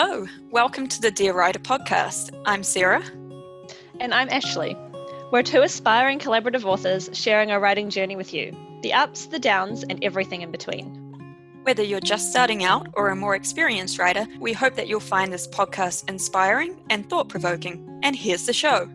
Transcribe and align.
Hello, 0.00 0.28
welcome 0.52 0.86
to 0.86 1.00
the 1.00 1.10
Dear 1.10 1.34
Writer 1.34 1.58
podcast. 1.58 2.30
I'm 2.46 2.62
Sarah. 2.62 3.02
And 3.98 4.14
I'm 4.14 4.28
Ashley. 4.28 4.76
We're 5.32 5.42
two 5.42 5.62
aspiring 5.62 6.20
collaborative 6.20 6.64
authors 6.64 7.10
sharing 7.12 7.50
our 7.50 7.58
writing 7.58 7.90
journey 7.90 8.14
with 8.14 8.32
you 8.32 8.56
the 8.82 8.92
ups, 8.92 9.26
the 9.26 9.40
downs, 9.40 9.82
and 9.82 9.98
everything 10.04 10.42
in 10.42 10.52
between. 10.52 10.86
Whether 11.64 11.82
you're 11.82 11.98
just 11.98 12.30
starting 12.30 12.62
out 12.62 12.86
or 12.92 13.08
a 13.08 13.16
more 13.16 13.34
experienced 13.34 13.98
writer, 13.98 14.24
we 14.38 14.52
hope 14.52 14.76
that 14.76 14.86
you'll 14.86 15.00
find 15.00 15.32
this 15.32 15.48
podcast 15.48 16.08
inspiring 16.08 16.80
and 16.90 17.10
thought 17.10 17.28
provoking. 17.28 17.98
And 18.04 18.14
here's 18.14 18.46
the 18.46 18.52
show. 18.52 18.88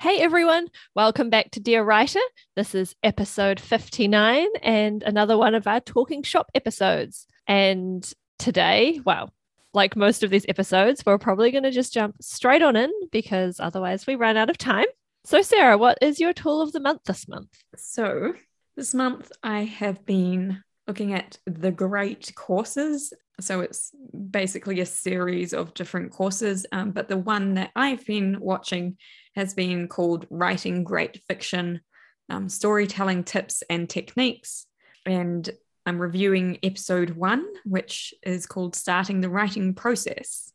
Hey 0.00 0.20
everyone, 0.20 0.68
welcome 0.94 1.30
back 1.30 1.50
to 1.50 1.60
Dear 1.60 1.82
Writer. 1.82 2.20
This 2.54 2.76
is 2.76 2.94
episode 3.02 3.58
59 3.58 4.46
and 4.62 5.02
another 5.02 5.36
one 5.36 5.56
of 5.56 5.66
our 5.66 5.80
Talking 5.80 6.22
Shop 6.22 6.48
episodes. 6.54 7.26
And 7.48 8.08
today, 8.38 9.00
well, 9.04 9.32
like 9.74 9.96
most 9.96 10.22
of 10.22 10.30
these 10.30 10.46
episodes, 10.48 11.02
we're 11.04 11.18
probably 11.18 11.50
going 11.50 11.64
to 11.64 11.70
just 11.70 11.92
jump 11.92 12.16
straight 12.20 12.62
on 12.62 12.76
in 12.76 12.90
because 13.12 13.60
otherwise 13.60 14.06
we 14.06 14.14
run 14.14 14.36
out 14.36 14.50
of 14.50 14.58
time. 14.58 14.86
So, 15.24 15.42
Sarah, 15.42 15.76
what 15.76 15.98
is 16.00 16.20
your 16.20 16.32
tool 16.32 16.62
of 16.62 16.72
the 16.72 16.80
month 16.80 17.02
this 17.04 17.28
month? 17.28 17.50
So, 17.76 18.34
this 18.76 18.94
month 18.94 19.30
I 19.42 19.64
have 19.64 20.06
been 20.06 20.62
looking 20.86 21.12
at 21.12 21.38
the 21.46 21.70
great 21.70 22.32
courses. 22.34 23.12
So, 23.40 23.60
it's 23.60 23.92
basically 24.30 24.80
a 24.80 24.86
series 24.86 25.52
of 25.52 25.74
different 25.74 26.12
courses, 26.12 26.64
um, 26.72 26.92
but 26.92 27.08
the 27.08 27.18
one 27.18 27.54
that 27.54 27.70
I've 27.76 28.06
been 28.06 28.40
watching 28.40 28.96
has 29.34 29.54
been 29.54 29.86
called 29.88 30.26
Writing 30.30 30.82
Great 30.82 31.20
Fiction 31.28 31.80
um, 32.28 32.48
Storytelling 32.48 33.24
Tips 33.24 33.62
and 33.68 33.88
Techniques. 33.88 34.66
And 35.06 35.48
I'm 35.88 35.98
reviewing 35.98 36.58
episode 36.62 37.10
one, 37.10 37.46
which 37.64 38.12
is 38.22 38.44
called 38.44 38.76
Starting 38.76 39.22
the 39.22 39.30
Writing 39.30 39.72
Process. 39.72 40.52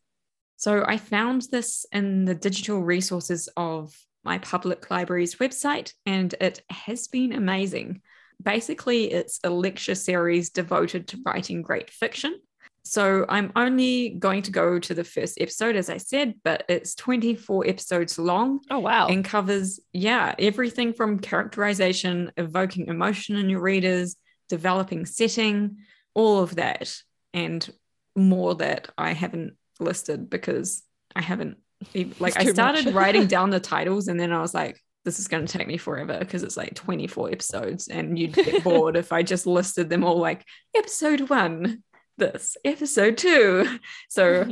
So 0.56 0.84
I 0.86 0.96
found 0.96 1.48
this 1.50 1.84
in 1.90 2.24
the 2.24 2.36
digital 2.36 2.80
resources 2.80 3.48
of 3.56 3.92
my 4.22 4.38
public 4.38 4.88
library's 4.92 5.34
website, 5.34 5.92
and 6.06 6.32
it 6.40 6.62
has 6.70 7.08
been 7.08 7.32
amazing. 7.32 8.00
Basically, 8.40 9.12
it's 9.12 9.40
a 9.42 9.50
lecture 9.50 9.96
series 9.96 10.50
devoted 10.50 11.08
to 11.08 11.18
writing 11.26 11.62
great 11.62 11.90
fiction. 11.90 12.38
So 12.84 13.26
I'm 13.28 13.50
only 13.56 14.10
going 14.10 14.42
to 14.42 14.52
go 14.52 14.78
to 14.78 14.94
the 14.94 15.02
first 15.02 15.40
episode, 15.40 15.74
as 15.74 15.90
I 15.90 15.96
said, 15.96 16.34
but 16.44 16.62
it's 16.68 16.94
24 16.94 17.66
episodes 17.66 18.20
long. 18.20 18.60
Oh, 18.70 18.78
wow. 18.78 19.08
And 19.08 19.24
covers, 19.24 19.80
yeah, 19.92 20.36
everything 20.38 20.92
from 20.92 21.18
characterization, 21.18 22.30
evoking 22.36 22.86
emotion 22.86 23.34
in 23.34 23.50
your 23.50 23.62
readers, 23.62 24.14
developing 24.48 25.06
setting, 25.06 25.78
all 26.14 26.40
of 26.40 26.56
that, 26.56 26.96
and 27.32 27.68
more 28.16 28.54
that 28.56 28.88
I 28.96 29.12
haven't 29.12 29.56
listed 29.80 30.30
because 30.30 30.82
I 31.14 31.22
haven't, 31.22 31.58
like, 32.18 32.36
I 32.36 32.44
started 32.46 32.86
writing 32.94 33.26
down 33.26 33.50
the 33.50 33.60
titles 33.60 34.08
and 34.08 34.18
then 34.18 34.32
I 34.32 34.40
was 34.40 34.54
like, 34.54 34.80
this 35.04 35.18
is 35.18 35.28
going 35.28 35.44
to 35.44 35.58
take 35.58 35.66
me 35.66 35.76
forever 35.76 36.18
because 36.18 36.42
it's 36.42 36.56
like 36.56 36.74
24 36.74 37.30
episodes 37.30 37.88
and 37.88 38.18
you'd 38.18 38.32
get 38.32 38.64
bored 38.64 38.96
if 38.96 39.12
I 39.12 39.22
just 39.22 39.46
listed 39.46 39.90
them 39.90 40.02
all 40.02 40.18
like 40.18 40.44
episode 40.74 41.28
one, 41.28 41.82
this 42.16 42.56
episode 42.64 43.18
two. 43.18 43.78
So 44.08 44.50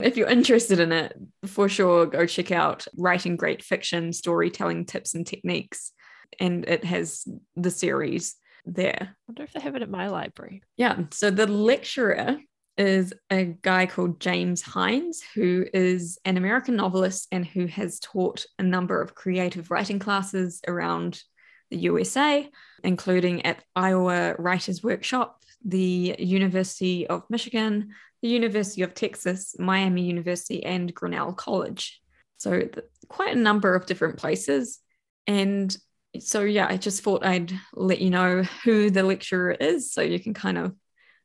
if 0.00 0.16
you're 0.16 0.28
interested 0.28 0.80
in 0.80 0.90
it, 0.90 1.16
for 1.46 1.68
sure, 1.68 2.06
go 2.06 2.26
check 2.26 2.50
out 2.50 2.86
Writing 2.96 3.36
Great 3.36 3.62
Fiction, 3.62 4.12
Storytelling 4.12 4.86
Tips 4.86 5.14
and 5.14 5.26
Techniques. 5.26 5.92
And 6.40 6.64
it 6.64 6.84
has 6.84 7.28
the 7.54 7.70
series 7.70 8.34
there. 8.64 8.98
I 9.10 9.14
wonder 9.28 9.42
if 9.42 9.52
they 9.52 9.60
have 9.60 9.76
it 9.76 9.82
at 9.82 9.90
my 9.90 10.08
library. 10.08 10.62
Yeah. 10.76 11.04
So 11.10 11.30
the 11.30 11.46
lecturer 11.46 12.38
is 12.76 13.12
a 13.30 13.44
guy 13.62 13.86
called 13.86 14.20
James 14.20 14.62
Hynes, 14.62 15.22
who 15.34 15.64
is 15.72 16.18
an 16.24 16.36
American 16.36 16.76
novelist 16.76 17.28
and 17.30 17.46
who 17.46 17.66
has 17.66 18.00
taught 18.00 18.46
a 18.58 18.62
number 18.62 19.00
of 19.00 19.14
creative 19.14 19.70
writing 19.70 19.98
classes 19.98 20.60
around 20.66 21.22
the 21.70 21.78
USA, 21.78 22.48
including 22.82 23.46
at 23.46 23.62
Iowa 23.76 24.34
Writers 24.38 24.82
Workshop, 24.82 25.42
the 25.64 26.16
University 26.18 27.06
of 27.06 27.22
Michigan, 27.30 27.90
the 28.22 28.28
University 28.28 28.82
of 28.82 28.94
Texas, 28.94 29.54
Miami 29.58 30.02
University, 30.02 30.64
and 30.64 30.92
Grinnell 30.92 31.32
College. 31.32 32.00
So, 32.38 32.68
quite 33.08 33.36
a 33.36 33.40
number 33.40 33.74
of 33.74 33.86
different 33.86 34.18
places. 34.18 34.80
And 35.26 35.74
so, 36.20 36.42
yeah, 36.42 36.66
I 36.68 36.76
just 36.76 37.02
thought 37.02 37.24
I'd 37.24 37.52
let 37.72 38.00
you 38.00 38.10
know 38.10 38.42
who 38.64 38.90
the 38.90 39.02
lecturer 39.02 39.52
is 39.52 39.92
so 39.92 40.02
you 40.02 40.20
can 40.20 40.34
kind 40.34 40.58
of 40.58 40.74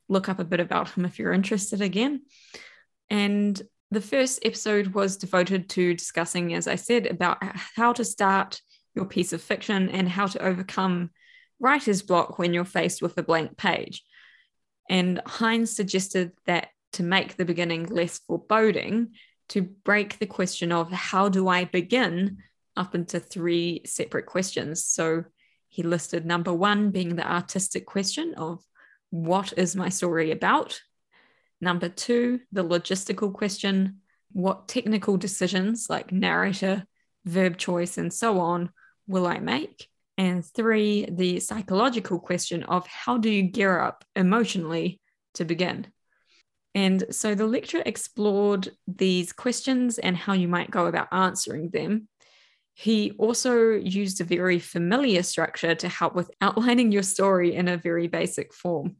look 0.07 0.29
up 0.29 0.39
a 0.39 0.43
bit 0.43 0.59
about 0.59 0.89
him 0.91 1.05
if 1.05 1.19
you're 1.19 1.33
interested 1.33 1.81
again. 1.81 2.21
And 3.09 3.61
the 3.91 4.01
first 4.01 4.39
episode 4.43 4.87
was 4.87 5.17
devoted 5.17 5.69
to 5.69 5.93
discussing, 5.93 6.53
as 6.53 6.67
I 6.67 6.75
said, 6.75 7.07
about 7.07 7.37
how 7.75 7.93
to 7.93 8.05
start 8.05 8.61
your 8.95 9.05
piece 9.05 9.33
of 9.33 9.41
fiction 9.41 9.89
and 9.89 10.07
how 10.07 10.27
to 10.27 10.43
overcome 10.43 11.11
writer's 11.59 12.01
block 12.01 12.39
when 12.39 12.53
you're 12.53 12.65
faced 12.65 13.01
with 13.01 13.17
a 13.17 13.23
blank 13.23 13.57
page. 13.57 14.03
And 14.89 15.21
Hynes 15.25 15.67
suggested 15.67 16.31
that 16.45 16.69
to 16.93 17.03
make 17.03 17.35
the 17.35 17.45
beginning 17.45 17.85
less 17.85 18.19
foreboding, 18.19 19.13
to 19.49 19.61
break 19.61 20.19
the 20.19 20.25
question 20.25 20.71
of 20.71 20.91
how 20.91 21.29
do 21.29 21.47
I 21.47 21.65
begin 21.65 22.37
up 22.75 22.95
into 22.95 23.19
three 23.19 23.81
separate 23.85 24.25
questions. 24.25 24.85
So 24.85 25.25
he 25.67 25.83
listed 25.83 26.25
number 26.25 26.53
one 26.53 26.91
being 26.91 27.15
the 27.15 27.29
artistic 27.29 27.85
question 27.85 28.33
of 28.35 28.63
what 29.11 29.53
is 29.57 29.75
my 29.75 29.89
story 29.89 30.31
about? 30.31 30.79
Number 31.61 31.89
two, 31.89 32.41
the 32.51 32.63
logistical 32.63 33.33
question 33.33 34.01
what 34.31 34.67
technical 34.67 35.17
decisions 35.17 35.87
like 35.89 36.11
narrator, 36.11 36.85
verb 37.25 37.57
choice, 37.57 37.97
and 37.97 38.13
so 38.13 38.39
on 38.39 38.69
will 39.07 39.25
I 39.25 39.39
make? 39.39 39.87
And 40.17 40.45
three, 40.45 41.07
the 41.09 41.39
psychological 41.39 42.19
question 42.19 42.63
of 42.63 42.85
how 42.85 43.17
do 43.17 43.29
you 43.29 43.43
gear 43.43 43.79
up 43.79 44.03
emotionally 44.15 44.99
to 45.35 45.45
begin? 45.45 45.87
And 46.75 47.05
so 47.09 47.35
the 47.35 47.47
lecture 47.47 47.81
explored 47.85 48.69
these 48.85 49.31
questions 49.31 49.97
and 49.97 50.15
how 50.15 50.33
you 50.33 50.47
might 50.47 50.69
go 50.69 50.87
about 50.87 51.07
answering 51.11 51.69
them. 51.69 52.08
He 52.79 53.11
also 53.17 53.71
used 53.71 54.21
a 54.21 54.23
very 54.23 54.57
familiar 54.57 55.21
structure 55.21 55.75
to 55.75 55.89
help 55.89 56.15
with 56.15 56.31
outlining 56.41 56.93
your 56.93 57.03
story 57.03 57.53
in 57.53 57.67
a 57.67 57.75
very 57.75 58.07
basic 58.07 58.53
form. 58.53 58.95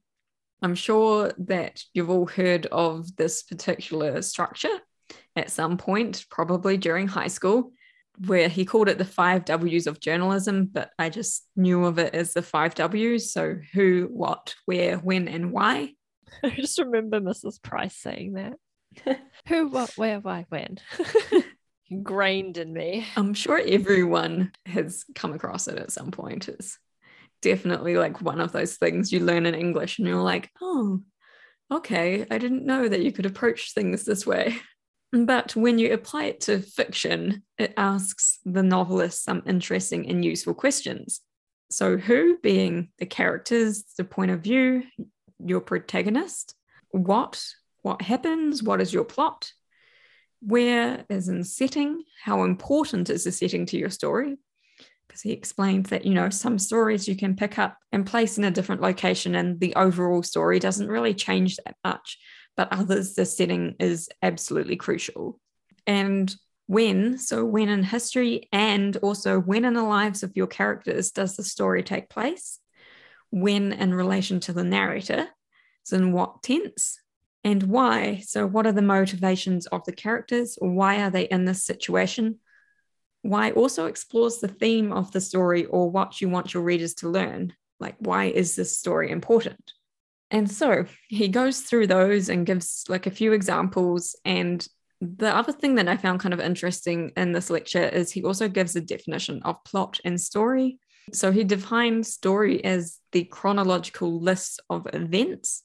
I'm 0.62 0.75
sure 0.75 1.31
that 1.38 1.81
you've 1.94 2.09
all 2.09 2.25
heard 2.25 2.66
of 2.66 3.16
this 3.16 3.41
particular 3.41 4.22
structure 4.22 4.81
at 5.38 5.50
some 5.50 5.78
point, 5.78 6.25
probably 6.29 6.75
during 6.75 7.07
high 7.07 7.29
school 7.29 7.72
where 8.25 8.50
he 8.50 8.66
called 8.66 8.89
it 8.89 8.97
the 8.97 9.06
five 9.06 9.45
W's 9.45 9.88
of 9.88 10.01
journalism, 10.01 10.66
but 10.69 10.91
I 11.00 11.09
just 11.09 11.47
knew 11.56 11.85
of 11.85 12.00
it 12.00 12.13
as 12.13 12.34
the 12.34 12.41
five 12.41 12.75
W's. 12.75 13.31
So 13.31 13.56
who, 13.72 14.09
what, 14.12 14.56
where, 14.66 14.97
when, 14.97 15.29
and 15.29 15.53
why. 15.53 15.94
I 16.44 16.50
just 16.50 16.79
remember 16.79 17.22
Mrs. 17.22 17.63
Price 17.63 17.95
saying 17.95 18.34
that. 18.34 19.19
who, 19.47 19.69
what, 19.69 19.94
where, 19.95 20.19
why, 20.19 20.47
when. 20.50 20.79
Ingrained 21.89 22.57
in 22.57 22.72
me. 22.73 23.05
I'm 23.16 23.33
sure 23.33 23.59
everyone 23.63 24.51
has 24.66 25.05
come 25.16 25.33
across 25.33 25.67
it 25.67 25.77
at 25.77 25.91
some 25.91 26.11
point. 26.11 26.47
It's 26.47 26.77
definitely 27.41 27.97
like 27.97 28.22
one 28.22 28.39
of 28.39 28.51
those 28.51 28.77
things 28.77 29.11
you 29.11 29.22
learn 29.22 29.45
in 29.45 29.55
English 29.55 29.97
and 29.97 30.07
you're 30.07 30.22
like, 30.22 30.50
oh, 30.61 31.01
okay, 31.72 32.25
I 32.29 32.38
didn't 32.38 32.66
know 32.66 32.88
that 32.88 33.01
you 33.01 33.11
could 33.11 33.25
approach 33.25 33.73
things 33.73 34.05
this 34.05 34.25
way. 34.25 34.57
But 35.11 35.55
when 35.55 35.79
you 35.79 35.94
apply 35.94 36.25
it 36.25 36.41
to 36.41 36.59
fiction, 36.59 37.41
it 37.57 37.73
asks 37.77 38.38
the 38.45 38.61
novelist 38.61 39.23
some 39.23 39.41
interesting 39.47 40.07
and 40.07 40.23
useful 40.23 40.53
questions. 40.53 41.21
So, 41.71 41.97
who 41.97 42.38
being 42.44 42.89
the 43.00 43.07
characters, 43.07 43.85
the 43.97 44.03
point 44.03 44.30
of 44.30 44.42
view, 44.42 44.83
your 45.44 45.62
protagonist, 45.62 46.53
what, 46.92 47.44
what 47.81 48.03
happens, 48.03 48.62
what 48.62 48.81
is 48.81 48.94
your 48.94 49.03
plot, 49.03 49.51
where 50.41 51.06
is 51.09 51.27
in 51.30 51.44
setting, 51.44 52.03
how 52.24 52.44
important 52.44 53.09
is 53.09 53.24
the 53.24 53.31
setting 53.31 53.65
to 53.68 53.77
your 53.77 53.89
story? 53.89 54.38
Because 55.07 55.21
he 55.21 55.31
explains 55.31 55.89
that, 55.89 56.06
you 56.06 56.13
know, 56.13 56.30
some 56.30 56.59
stories 56.59 57.07
you 57.07 57.15
can 57.15 57.36
pick 57.36 57.57
up 57.57 57.77
and 57.91 58.06
place 58.06 58.38
in 58.38 58.44
a 58.44 58.51
different 58.51 58.81
location, 58.81 59.36
and 59.36 59.59
the 59.59 59.75
overall 59.75 60.24
story 60.24 60.59
doesn't 60.59 60.88
really 60.88 61.13
change 61.13 61.57
that 61.57 61.75
much 61.83 62.18
but 62.59 62.74
others, 62.74 63.13
the 63.13 63.25
setting 63.25 63.75
is 63.80 64.09
absolutely 64.21 64.75
crucial. 64.75 65.39
And 65.88 66.36
when, 66.68 67.18
so 67.18 67.45
when 67.45 67.69
in 67.69 67.83
history 67.83 68.50
and 68.51 68.97
also 68.97 69.39
when 69.39 69.63
in 69.63 69.75
the 69.75 69.83
lives 69.83 70.24
of 70.24 70.35
your 70.35 70.47
characters 70.47 71.12
does 71.12 71.38
the 71.38 71.44
story 71.45 71.83
take 71.83 72.09
place? 72.09 72.59
When 73.31 73.71
in 73.71 73.94
relation 73.94 74.42
to 74.42 74.51
the 74.51 74.65
narrator? 74.65 75.30
So 75.83 75.95
in 75.95 76.12
what 76.12 76.44
tense? 76.44 77.00
And 77.44 77.63
why? 77.63 78.21
So, 78.25 78.45
what 78.45 78.68
are 78.68 78.71
the 78.71 78.81
motivations 78.81 79.65
of 79.68 79.83
the 79.86 79.94
characters? 79.94 80.57
Why 80.59 81.01
are 81.01 81.09
they 81.09 81.24
in 81.24 81.45
this 81.45 81.63
situation? 81.63 82.39
Why 83.21 83.51
also 83.51 83.86
explores 83.86 84.39
the 84.39 84.47
theme 84.47 84.91
of 84.91 85.12
the 85.12 85.21
story 85.21 85.65
or 85.65 85.89
what 85.89 86.21
you 86.21 86.30
want 86.30 86.53
your 86.53 86.63
readers 86.63 86.94
to 86.95 87.09
learn. 87.09 87.53
Like, 87.80 87.95
why 88.00 88.25
is 88.25 88.56
this 88.56 88.77
story 88.77 89.09
important? 89.09 89.74
And 90.31 90.50
so 90.50 90.86
he 91.07 91.27
goes 91.27 91.62
through 91.62 91.88
those 91.88 92.30
and 92.30 92.45
gives 92.45 92.86
like 92.88 93.07
a 93.07 93.12
few 93.12 93.33
examples. 93.33 94.15
And 94.25 94.65
the 95.01 95.35
other 95.35 95.51
thing 95.51 95.75
that 95.75 95.88
I 95.88 95.97
found 95.97 96.19
kind 96.19 96.33
of 96.33 96.39
interesting 96.39 97.12
in 97.18 97.31
this 97.31 97.50
lecture 97.50 97.88
is 97.88 98.12
he 98.12 98.24
also 98.24 98.47
gives 98.47 98.75
a 98.75 98.81
definition 98.81 99.42
of 99.44 99.63
plot 99.63 100.00
and 100.06 100.19
story. 100.19 100.77
So 101.13 101.31
he 101.31 101.44
defines 101.44 102.13
story 102.13 102.63
as 102.63 103.00
the 103.12 103.24
chronological 103.24 104.19
list 104.21 104.62
of 104.69 104.88
events, 104.94 105.63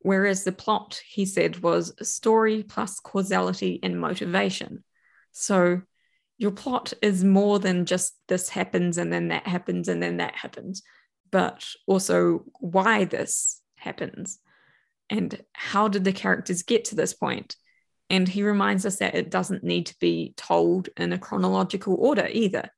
whereas 0.00 0.44
the 0.44 0.52
plot, 0.52 1.00
he 1.06 1.24
said, 1.24 1.60
was 1.60 1.94
story 2.06 2.62
plus 2.62 3.00
causality 3.00 3.78
and 3.82 4.00
motivation. 4.00 4.84
So 5.32 5.82
your 6.38 6.50
plot 6.50 6.92
is 7.02 7.22
more 7.22 7.58
than 7.58 7.86
just 7.86 8.14
this 8.28 8.48
happens 8.48 8.98
and 8.98 9.12
then 9.12 9.28
that 9.28 9.46
happens 9.46 9.88
and 9.88 10.02
then 10.02 10.16
that 10.16 10.34
happens, 10.34 10.82
but 11.30 11.66
also 11.86 12.44
why 12.60 13.04
this 13.04 13.60
happens 13.76 14.38
and 15.10 15.42
how 15.52 15.88
did 15.88 16.04
the 16.04 16.12
characters 16.12 16.62
get 16.62 16.86
to 16.86 16.94
this 16.94 17.12
point. 17.12 17.56
And 18.08 18.26
he 18.26 18.42
reminds 18.42 18.86
us 18.86 18.96
that 18.96 19.14
it 19.14 19.30
doesn't 19.30 19.62
need 19.62 19.86
to 19.86 19.98
be 20.00 20.34
told 20.36 20.88
in 20.96 21.12
a 21.12 21.18
chronological 21.18 21.94
order 21.94 22.26
either. 22.30 22.70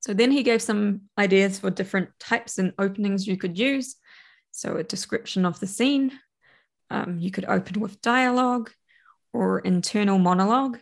So 0.00 0.14
then 0.14 0.30
he 0.30 0.42
gave 0.42 0.62
some 0.62 1.02
ideas 1.18 1.58
for 1.58 1.70
different 1.70 2.10
types 2.20 2.58
and 2.58 2.72
openings 2.78 3.26
you 3.26 3.36
could 3.36 3.58
use. 3.58 3.96
So 4.52 4.76
a 4.76 4.84
description 4.84 5.44
of 5.44 5.58
the 5.60 5.66
scene. 5.66 6.12
Um, 6.90 7.18
you 7.18 7.30
could 7.30 7.44
open 7.44 7.80
with 7.80 8.00
dialogue 8.00 8.70
or 9.32 9.60
internal 9.60 10.18
monologue 10.18 10.78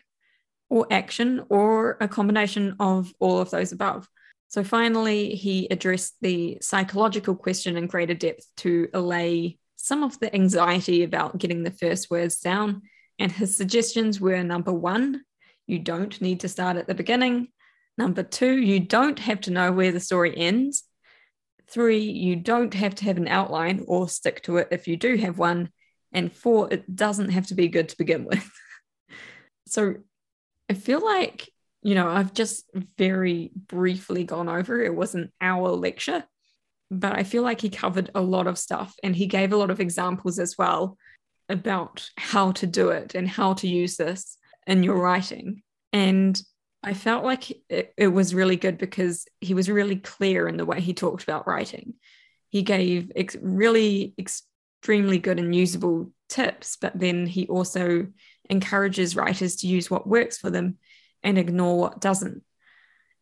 or 0.69 0.87
action 0.91 1.45
or 1.49 1.97
a 2.01 2.09
combination 2.09 2.77
of 2.81 3.13
all 3.19 3.41
of 3.41 3.51
those 3.51 3.73
above. 3.73 4.09
So 4.49 4.63
finally, 4.63 5.35
he 5.35 5.67
addressed 5.71 6.15
the 6.21 6.59
psychological 6.61 7.35
question 7.35 7.77
in 7.77 7.87
greater 7.87 8.15
depth 8.15 8.47
to 8.59 8.89
allay 8.95 9.59
some 9.77 10.03
of 10.03 10.19
the 10.21 10.35
anxiety 10.35 11.03
about 11.03 11.39
getting 11.39 11.63
the 11.63 11.71
first 11.71 12.11
words 12.11 12.41
down. 12.41 12.83
And 13.19 13.33
his 13.33 13.57
suggestions 13.57 14.21
were 14.21 14.43
number 14.43 14.73
one, 14.73 15.23
you 15.67 15.79
don't 15.79 16.21
need 16.21 16.41
to 16.41 16.49
start 16.49 16.77
at 16.77 16.87
the 16.87 16.95
beginning. 16.95 17.49
Number 17.99 18.23
two, 18.23 18.57
you 18.57 18.81
don't 18.81 19.19
have 19.19 19.41
to 19.43 19.51
know 19.51 19.73
where 19.73 19.93
the 19.93 20.01
story 20.01 20.37
ends. 20.37 20.85
Three, 21.69 21.99
you 21.99 22.37
don't 22.37 22.75
have 22.75 22.95
to 22.97 23.05
have 23.05 23.17
an 23.17 23.27
outline 23.27 23.85
or 23.89 24.09
stick 24.09 24.43
to 24.43 24.59
it 24.59 24.69
if 24.71 24.87
you 24.87 24.97
do 24.97 25.17
have 25.17 25.39
one. 25.39 25.71
And 26.13 26.33
four, 26.33 26.73
it 26.73 26.95
doesn't 26.95 27.31
have 27.31 27.49
to 27.49 27.55
be 27.55 27.69
good 27.69 27.89
to 27.91 27.99
begin 27.99 28.25
with. 28.25 28.51
so 29.67 29.97
I 30.71 30.75
feel 30.75 31.05
like, 31.05 31.49
you 31.83 31.95
know, 31.95 32.09
I've 32.09 32.35
just 32.35 32.65
very 32.97 33.51
briefly 33.55 34.25
gone 34.25 34.49
over 34.49 34.83
it. 34.83 34.95
was 34.95 35.15
an 35.15 35.33
hour 35.41 35.71
lecture, 35.71 36.25
but 36.91 37.17
I 37.17 37.23
feel 37.23 37.43
like 37.43 37.61
he 37.61 37.71
covered 37.71 38.11
a 38.15 38.21
lot 38.21 38.47
of 38.47 38.59
stuff 38.59 38.95
and 39.03 39.15
he 39.15 39.27
gave 39.27 39.53
a 39.53 39.57
lot 39.57 39.71
of 39.71 39.81
examples 39.81 40.39
as 40.39 40.57
well 40.59 40.97
about 41.49 42.09
how 42.17 42.53
to 42.53 42.67
do 42.67 42.91
it 42.91 43.15
and 43.15 43.29
how 43.29 43.55
to 43.55 43.69
use 43.69 43.97
this 43.97 44.39
in 44.67 44.83
your 44.83 45.01
writing. 45.01 45.63
And 45.93 46.41
I 46.83 46.95
felt 46.95 47.25
like 47.25 47.51
it, 47.69 47.93
it 47.97 48.09
was 48.09 48.35
really 48.35 48.57
good 48.57 48.79
because 48.79 49.27
he 49.41 49.55
was 49.55 49.71
really 49.71 49.97
clear 49.97 50.49
in 50.49 50.57
the 50.57 50.65
way 50.65 50.81
he 50.81 50.95
talked 50.95 51.23
about 51.23 51.47
writing. 51.47 51.95
He 52.49 52.63
gave 52.63 53.11
ex- 53.15 53.37
really 53.41 54.15
extremely 54.81 55.19
good 55.19 55.39
and 55.39 55.55
usable 55.55 56.11
tips, 56.29 56.77
but 56.81 56.99
then 56.99 57.27
he 57.27 57.47
also 57.47 58.07
encourages 58.49 59.17
writers 59.17 59.57
to 59.57 59.67
use 59.67 59.91
what 59.91 60.07
works 60.07 60.39
for 60.39 60.51
them 60.51 60.79
and 61.23 61.39
ignore 61.39 61.79
what 61.79 62.01
doesn't. 62.01 62.43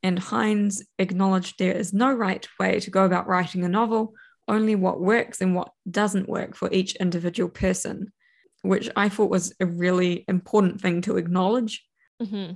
And 0.02 0.18
Hynes 0.18 0.82
acknowledged 0.98 1.58
there 1.58 1.72
is 1.72 1.94
no 1.94 2.12
right 2.12 2.46
way 2.60 2.80
to 2.80 2.90
go 2.90 3.04
about 3.04 3.26
writing 3.26 3.64
a 3.64 3.68
novel, 3.68 4.12
only 4.46 4.74
what 4.74 5.00
works 5.00 5.40
and 5.40 5.54
what 5.54 5.72
doesn't 5.90 6.28
work 6.28 6.54
for 6.54 6.70
each 6.70 6.96
individual 6.96 7.48
person, 7.48 8.12
which 8.60 8.90
I 8.94 9.08
thought 9.08 9.30
was 9.30 9.54
a 9.60 9.66
really 9.66 10.24
important 10.28 10.82
thing 10.82 11.00
to 11.02 11.16
acknowledge. 11.16 11.82
Mm-hmm. 12.22 12.54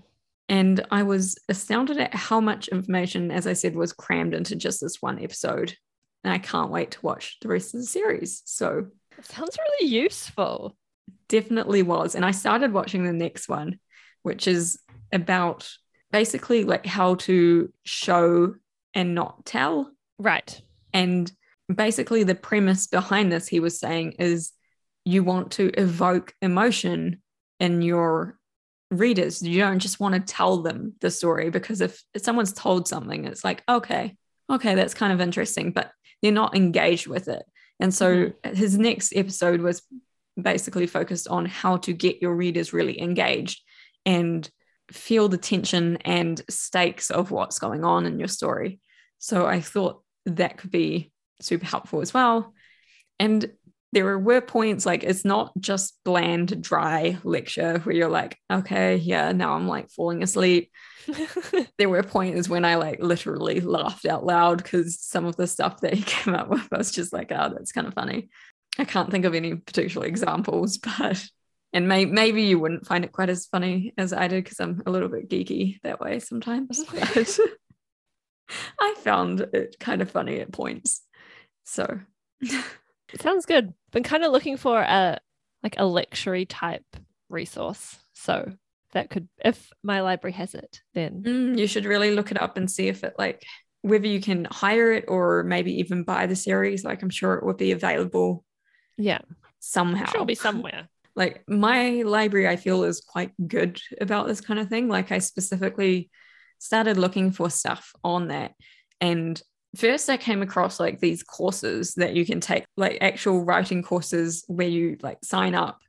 And 0.50 0.86
I 0.90 1.02
was 1.02 1.38
astounded 1.48 1.98
at 1.98 2.14
how 2.14 2.40
much 2.40 2.68
information, 2.68 3.30
as 3.30 3.46
I 3.46 3.54
said, 3.54 3.74
was 3.74 3.92
crammed 3.92 4.34
into 4.34 4.56
just 4.56 4.80
this 4.80 5.00
one 5.00 5.22
episode. 5.22 5.74
And 6.24 6.32
I 6.32 6.38
can't 6.38 6.70
wait 6.70 6.92
to 6.92 7.02
watch 7.02 7.38
the 7.40 7.48
rest 7.48 7.74
of 7.74 7.80
the 7.80 7.86
series. 7.86 8.42
So, 8.44 8.86
it 9.16 9.24
sounds 9.24 9.56
really 9.58 9.90
useful 9.90 10.76
definitely 11.28 11.82
was. 11.82 12.14
And 12.14 12.24
I 12.24 12.30
started 12.30 12.72
watching 12.72 13.04
the 13.04 13.12
next 13.12 13.48
one, 13.48 13.78
which 14.22 14.48
is 14.48 14.78
about 15.12 15.70
basically 16.10 16.64
like 16.64 16.86
how 16.86 17.16
to 17.16 17.72
show 17.84 18.54
and 18.94 19.14
not 19.14 19.44
tell. 19.44 19.92
Right. 20.18 20.60
And 20.92 21.30
basically, 21.72 22.24
the 22.24 22.34
premise 22.34 22.86
behind 22.86 23.30
this, 23.30 23.46
he 23.46 23.60
was 23.60 23.78
saying, 23.78 24.12
is 24.18 24.52
you 25.04 25.22
want 25.22 25.52
to 25.52 25.70
evoke 25.80 26.34
emotion 26.42 27.22
in 27.60 27.82
your 27.82 28.38
readers. 28.90 29.42
You 29.42 29.60
don't 29.60 29.78
just 29.78 30.00
want 30.00 30.14
to 30.14 30.20
tell 30.20 30.62
them 30.62 30.94
the 31.00 31.10
story 31.10 31.50
because 31.50 31.80
if, 31.80 32.02
if 32.14 32.22
someone's 32.22 32.52
told 32.52 32.88
something, 32.88 33.26
it's 33.26 33.44
like, 33.44 33.62
okay, 33.68 34.16
okay, 34.50 34.74
that's 34.74 34.94
kind 34.94 35.12
of 35.12 35.20
interesting, 35.20 35.72
but 35.72 35.90
they're 36.22 36.32
not 36.32 36.56
engaged 36.56 37.06
with 37.06 37.28
it. 37.28 37.42
And 37.80 37.94
so 37.94 38.26
mm-hmm. 38.26 38.54
his 38.54 38.78
next 38.78 39.12
episode 39.14 39.60
was 39.60 39.82
basically 40.40 40.86
focused 40.86 41.28
on 41.28 41.46
how 41.46 41.78
to 41.78 41.92
get 41.92 42.22
your 42.22 42.34
readers 42.34 42.72
really 42.72 43.00
engaged 43.00 43.60
and 44.06 44.48
feel 44.90 45.28
the 45.28 45.36
tension 45.36 45.96
and 45.98 46.40
stakes 46.48 47.10
of 47.10 47.30
what's 47.30 47.58
going 47.58 47.84
on 47.84 48.06
in 48.06 48.18
your 48.18 48.28
story. 48.28 48.80
So 49.18 49.46
I 49.46 49.60
thought 49.60 50.02
that 50.26 50.58
could 50.58 50.70
be 50.70 51.12
super 51.40 51.66
helpful 51.66 52.00
as 52.00 52.14
well. 52.14 52.54
And 53.18 53.50
there 53.92 54.18
were 54.18 54.40
points 54.40 54.84
like 54.84 55.02
it's 55.02 55.24
not 55.24 55.52
just 55.58 55.98
bland, 56.04 56.62
dry 56.62 57.16
lecture 57.24 57.78
where 57.78 57.94
you're 57.94 58.08
like, 58.08 58.36
okay, 58.52 58.96
yeah, 58.96 59.32
now 59.32 59.54
I'm 59.54 59.66
like 59.66 59.90
falling 59.90 60.22
asleep. 60.22 60.70
there 61.78 61.88
were 61.88 62.02
points 62.02 62.48
when 62.48 62.64
I 62.64 62.74
like 62.74 63.00
literally 63.00 63.60
laughed 63.60 64.04
out 64.04 64.26
loud 64.26 64.58
because 64.58 65.00
some 65.00 65.24
of 65.24 65.36
the 65.36 65.46
stuff 65.46 65.80
that 65.80 65.94
he 65.94 66.02
came 66.06 66.34
up 66.34 66.48
with, 66.48 66.68
I 66.70 66.78
was 66.78 66.90
just 66.90 67.12
like, 67.12 67.32
oh, 67.32 67.50
that's 67.50 67.72
kind 67.72 67.86
of 67.86 67.94
funny. 67.94 68.28
I 68.78 68.84
can't 68.84 69.10
think 69.10 69.24
of 69.24 69.34
any 69.34 69.54
particular 69.54 70.06
examples, 70.06 70.78
but 70.98 71.24
and 71.72 71.88
may, 71.88 72.04
maybe 72.04 72.42
you 72.42 72.58
wouldn't 72.58 72.86
find 72.86 73.04
it 73.04 73.12
quite 73.12 73.28
as 73.28 73.46
funny 73.46 73.92
as 73.98 74.12
I 74.12 74.28
did 74.28 74.44
because 74.44 74.60
I'm 74.60 74.82
a 74.86 74.90
little 74.90 75.08
bit 75.08 75.28
geeky 75.28 75.80
that 75.82 76.00
way 76.00 76.18
sometimes. 76.18 76.82
But 76.84 77.38
I 78.80 78.94
found 78.98 79.40
it 79.40 79.76
kind 79.78 80.00
of 80.00 80.10
funny 80.10 80.40
at 80.40 80.52
points. 80.52 81.02
So 81.64 82.00
it 82.40 83.20
sounds 83.20 83.44
good. 83.44 83.74
Been 83.90 84.02
kind 84.02 84.24
of 84.24 84.32
looking 84.32 84.56
for 84.56 84.80
a 84.80 85.18
like 85.62 85.76
a 85.78 85.84
lecture 85.84 86.44
type 86.44 86.84
resource. 87.28 87.96
So 88.14 88.52
that 88.92 89.10
could 89.10 89.28
if 89.44 89.70
my 89.82 90.00
library 90.00 90.32
has 90.34 90.54
it, 90.54 90.82
then 90.94 91.22
mm, 91.22 91.58
you 91.58 91.66
should 91.66 91.84
really 91.84 92.14
look 92.14 92.30
it 92.30 92.40
up 92.40 92.56
and 92.56 92.70
see 92.70 92.88
if 92.88 93.04
it 93.04 93.14
like 93.18 93.44
whether 93.82 94.06
you 94.06 94.20
can 94.20 94.46
hire 94.50 94.92
it 94.92 95.04
or 95.08 95.44
maybe 95.44 95.80
even 95.80 96.02
buy 96.02 96.26
the 96.26 96.36
series. 96.36 96.84
Like 96.84 97.02
I'm 97.02 97.10
sure 97.10 97.34
it 97.34 97.44
would 97.44 97.56
be 97.56 97.72
available 97.72 98.44
yeah. 98.98 99.20
Somehow. 99.60 100.04
Sure, 100.06 100.16
it'll 100.16 100.26
be 100.26 100.34
somewhere. 100.34 100.88
Like 101.16 101.42
my 101.48 102.02
library, 102.02 102.46
I 102.46 102.54
feel 102.54 102.84
is 102.84 103.00
quite 103.00 103.32
good 103.44 103.80
about 104.00 104.28
this 104.28 104.40
kind 104.40 104.60
of 104.60 104.68
thing. 104.68 104.86
Like 104.86 105.10
I 105.10 105.18
specifically 105.18 106.10
started 106.60 106.96
looking 106.96 107.32
for 107.32 107.50
stuff 107.50 107.92
on 108.04 108.28
that. 108.28 108.52
And 109.00 109.42
first 109.76 110.08
I 110.08 110.16
came 110.16 110.42
across 110.42 110.80
like 110.80 111.00
these 111.00 111.22
courses 111.22 111.94
that 111.94 112.14
you 112.14 112.24
can 112.24 112.40
take, 112.40 112.64
like 112.76 112.98
actual 113.00 113.44
writing 113.44 113.82
courses 113.82 114.44
where 114.48 114.68
you 114.68 114.96
like 115.02 115.18
sign 115.22 115.54
up 115.54 115.80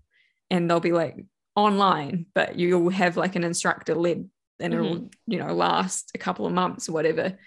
and 0.49 0.69
they'll 0.69 0.79
be 0.79 0.91
like 0.91 1.15
online, 1.55 2.25
but 2.33 2.57
you'll 2.57 2.89
have 2.89 3.17
like 3.17 3.35
an 3.35 3.43
instructor 3.43 3.95
led 3.95 4.29
and 4.59 4.73
mm-hmm. 4.73 4.83
it'll, 4.83 5.09
you 5.27 5.39
know, 5.39 5.53
last 5.53 6.11
a 6.15 6.17
couple 6.17 6.45
of 6.45 6.53
months 6.53 6.89
or 6.89 6.93
whatever. 6.93 7.37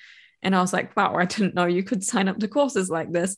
And 0.42 0.56
I 0.56 0.60
was 0.60 0.72
like, 0.72 0.96
wow, 0.96 1.14
I 1.14 1.24
didn't 1.24 1.54
know 1.54 1.66
you 1.66 1.84
could 1.84 2.02
sign 2.02 2.28
up 2.28 2.38
to 2.38 2.48
courses 2.48 2.90
like 2.90 3.12
this. 3.12 3.36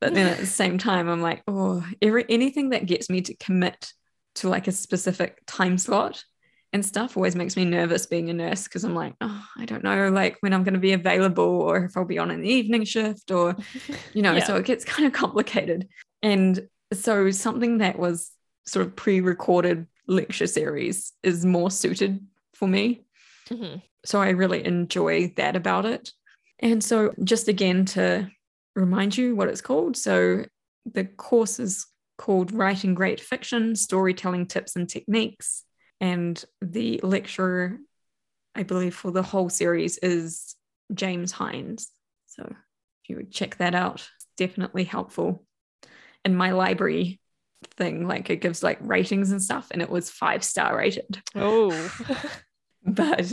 But 0.00 0.14
then 0.14 0.26
at 0.28 0.38
the 0.38 0.46
same 0.46 0.78
time, 0.78 1.08
I'm 1.08 1.20
like, 1.20 1.42
oh, 1.46 1.86
every 2.00 2.24
anything 2.30 2.70
that 2.70 2.86
gets 2.86 3.10
me 3.10 3.20
to 3.20 3.36
commit 3.36 3.92
to 4.36 4.48
like 4.48 4.66
a 4.66 4.72
specific 4.72 5.42
time 5.46 5.76
slot 5.76 6.24
and 6.72 6.84
stuff 6.84 7.16
always 7.16 7.34
makes 7.34 7.56
me 7.56 7.64
nervous 7.64 8.06
being 8.06 8.30
a 8.30 8.32
nurse 8.32 8.64
because 8.64 8.84
I'm 8.84 8.94
like, 8.94 9.14
oh, 9.20 9.44
I 9.58 9.64
don't 9.64 9.82
know, 9.82 10.08
like 10.10 10.36
when 10.40 10.52
I'm 10.52 10.62
going 10.62 10.74
to 10.74 10.80
be 10.80 10.92
available 10.92 11.44
or 11.44 11.84
if 11.84 11.96
I'll 11.96 12.04
be 12.04 12.18
on 12.18 12.30
an 12.30 12.44
evening 12.44 12.84
shift 12.84 13.30
or, 13.30 13.56
you 14.14 14.22
know, 14.22 14.34
yeah. 14.34 14.44
so 14.44 14.56
it 14.56 14.66
gets 14.66 14.84
kind 14.84 15.06
of 15.06 15.12
complicated. 15.12 15.88
And 16.22 16.68
so 16.92 17.30
something 17.30 17.78
that 17.78 17.98
was 17.98 18.30
sort 18.66 18.86
of 18.86 18.94
pre 18.94 19.20
recorded 19.20 19.86
lecture 20.06 20.46
series 20.46 21.12
is 21.22 21.44
more 21.44 21.70
suited 21.70 22.24
for 22.54 22.68
me. 22.68 23.04
Mm-hmm. 23.48 23.78
So 24.04 24.20
I 24.20 24.30
really 24.30 24.64
enjoy 24.64 25.32
that 25.36 25.56
about 25.56 25.86
it. 25.86 26.12
And 26.60 26.82
so, 26.84 27.12
just 27.24 27.48
again, 27.48 27.86
to 27.86 28.30
remind 28.76 29.16
you 29.16 29.34
what 29.34 29.48
it's 29.48 29.60
called. 29.60 29.96
So 29.96 30.44
the 30.84 31.04
course 31.04 31.58
is 31.58 31.86
called 32.18 32.52
Writing 32.52 32.94
Great 32.94 33.20
Fiction 33.20 33.74
Storytelling 33.74 34.46
Tips 34.46 34.76
and 34.76 34.88
Techniques. 34.88 35.64
And 36.00 36.42
the 36.62 37.00
lecturer, 37.02 37.78
I 38.54 38.62
believe, 38.62 38.94
for 38.94 39.10
the 39.10 39.22
whole 39.22 39.48
series 39.48 39.98
is 39.98 40.54
James 40.94 41.32
Hynes. 41.32 41.88
So 42.26 42.44
if 42.44 43.08
you 43.08 43.16
would 43.16 43.30
check 43.30 43.56
that 43.56 43.74
out, 43.74 44.08
definitely 44.36 44.84
helpful. 44.84 45.44
in 46.24 46.34
my 46.34 46.52
library 46.52 47.20
thing, 47.76 48.06
like 48.06 48.30
it 48.30 48.40
gives 48.40 48.62
like 48.62 48.78
ratings 48.80 49.30
and 49.30 49.42
stuff, 49.42 49.68
and 49.70 49.82
it 49.82 49.90
was 49.90 50.10
five 50.10 50.44
star 50.44 50.76
rated. 50.76 51.22
Oh, 51.34 51.70
But 52.84 53.32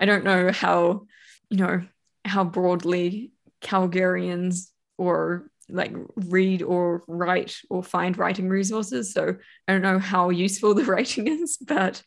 I 0.00 0.04
don't 0.04 0.24
know 0.24 0.52
how, 0.52 1.06
you 1.50 1.56
know, 1.56 1.82
how 2.24 2.44
broadly 2.44 3.32
Calgarians 3.60 4.70
or 4.96 5.50
like 5.68 5.92
read 6.16 6.62
or 6.62 7.02
write 7.06 7.56
or 7.70 7.82
find 7.82 8.16
writing 8.16 8.48
resources. 8.48 9.12
So 9.12 9.36
I 9.68 9.72
don't 9.72 9.82
know 9.82 9.98
how 9.98 10.30
useful 10.30 10.74
the 10.74 10.84
rating 10.84 11.28
is, 11.28 11.56
but 11.56 12.02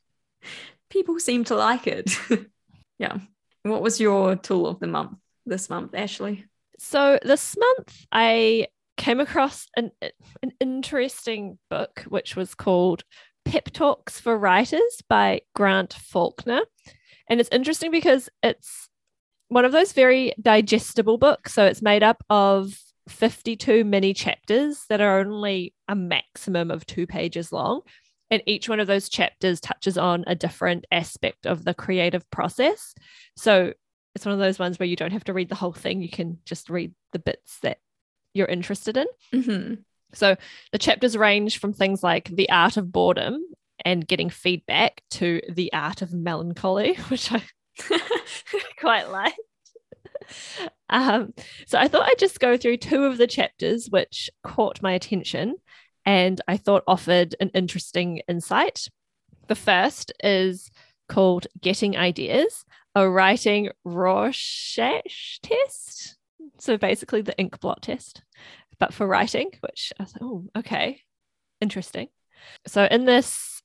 people 0.89 1.19
seem 1.19 1.43
to 1.45 1.55
like 1.55 1.87
it. 1.87 2.11
yeah. 2.99 3.17
What 3.63 3.81
was 3.81 3.99
your 3.99 4.35
tool 4.35 4.67
of 4.67 4.79
the 4.79 4.87
month 4.87 5.17
this 5.45 5.69
month, 5.69 5.93
Ashley? 5.95 6.45
so 6.79 7.19
this 7.23 7.55
month 7.57 8.05
I 8.11 8.67
came 8.97 9.19
across 9.19 9.67
an 9.75 9.91
an 10.41 10.53
interesting 10.59 11.57
book 11.69 12.03
which 12.07 12.35
was 12.35 12.55
called 12.55 13.03
Pep 13.45 13.65
Talks 13.71 14.19
for 14.19 14.37
Writers 14.37 15.01
by 15.07 15.41
Grant 15.55 15.93
Faulkner, 15.93 16.61
and 17.29 17.39
it's 17.39 17.49
interesting 17.51 17.91
because 17.91 18.29
it's 18.43 18.89
one 19.49 19.65
of 19.65 19.71
those 19.71 19.93
very 19.93 20.33
digestible 20.41 21.17
books. 21.17 21.53
So 21.53 21.65
it's 21.65 21.81
made 21.81 22.03
up 22.03 22.23
of 22.29 22.77
52 23.07 23.83
mini 23.83 24.13
chapters 24.13 24.85
that 24.89 25.01
are 25.01 25.19
only 25.19 25.73
a 25.87 25.95
maximum 25.95 26.71
of 26.71 26.85
two 26.85 27.07
pages 27.07 27.51
long. 27.51 27.81
And 28.29 28.43
each 28.45 28.67
one 28.67 28.79
of 28.79 28.87
those 28.87 29.09
chapters 29.09 29.61
touches 29.61 29.97
on 29.97 30.25
a 30.27 30.35
different 30.35 30.85
aspect 30.91 31.45
of 31.45 31.63
the 31.63 31.73
creative 31.73 32.29
process. 32.29 32.93
So 33.37 33.73
it's 34.15 34.25
one 34.25 34.33
of 34.33 34.39
those 34.39 34.59
ones 34.59 34.79
where 34.79 34.87
you 34.87 34.95
don't 34.95 35.13
have 35.13 35.23
to 35.25 35.33
read 35.33 35.49
the 35.49 35.55
whole 35.55 35.71
thing. 35.71 36.01
You 36.01 36.09
can 36.09 36.39
just 36.45 36.69
read 36.69 36.93
the 37.13 37.19
bits 37.19 37.59
that 37.61 37.77
you're 38.33 38.47
interested 38.47 38.97
in. 38.97 39.07
Mm-hmm. 39.33 39.73
So 40.13 40.35
the 40.71 40.77
chapters 40.77 41.17
range 41.17 41.59
from 41.59 41.73
things 41.73 42.03
like 42.03 42.25
the 42.29 42.49
art 42.49 42.77
of 42.77 42.91
boredom 42.91 43.45
and 43.85 44.07
getting 44.07 44.29
feedback 44.29 45.01
to 45.11 45.41
the 45.49 45.71
art 45.71 46.01
of 46.01 46.13
melancholy, 46.13 46.95
which 47.09 47.31
I 47.31 47.41
quite 48.79 49.09
liked. 49.09 49.39
Um, 50.89 51.33
so 51.65 51.77
I 51.77 51.87
thought 51.87 52.07
I'd 52.07 52.19
just 52.19 52.39
go 52.39 52.57
through 52.57 52.77
two 52.77 53.03
of 53.03 53.17
the 53.17 53.27
chapters 53.27 53.89
which 53.89 54.29
caught 54.43 54.81
my 54.81 54.93
attention 54.93 55.55
and 56.05 56.39
I 56.47 56.55
thought 56.57 56.83
offered 56.87 57.35
an 57.41 57.51
interesting 57.53 58.21
insight. 58.29 58.87
The 59.47 59.55
first 59.55 60.13
is 60.23 60.71
called 61.09 61.47
Getting 61.61 61.97
Ideas, 61.97 62.63
a 62.95 63.09
writing 63.09 63.69
Rorschach 63.83 65.39
test. 65.41 66.17
So 66.59 66.77
basically 66.77 67.21
the 67.21 67.37
ink 67.37 67.59
blot 67.59 67.81
test, 67.81 68.23
but 68.79 68.93
for 68.93 69.05
writing, 69.05 69.51
which 69.61 69.91
I 69.99 70.03
was 70.03 70.13
like, 70.13 70.23
oh, 70.23 70.45
okay, 70.57 71.01
interesting. 71.61 72.07
So 72.65 72.85
in 72.85 73.05
this 73.05 73.61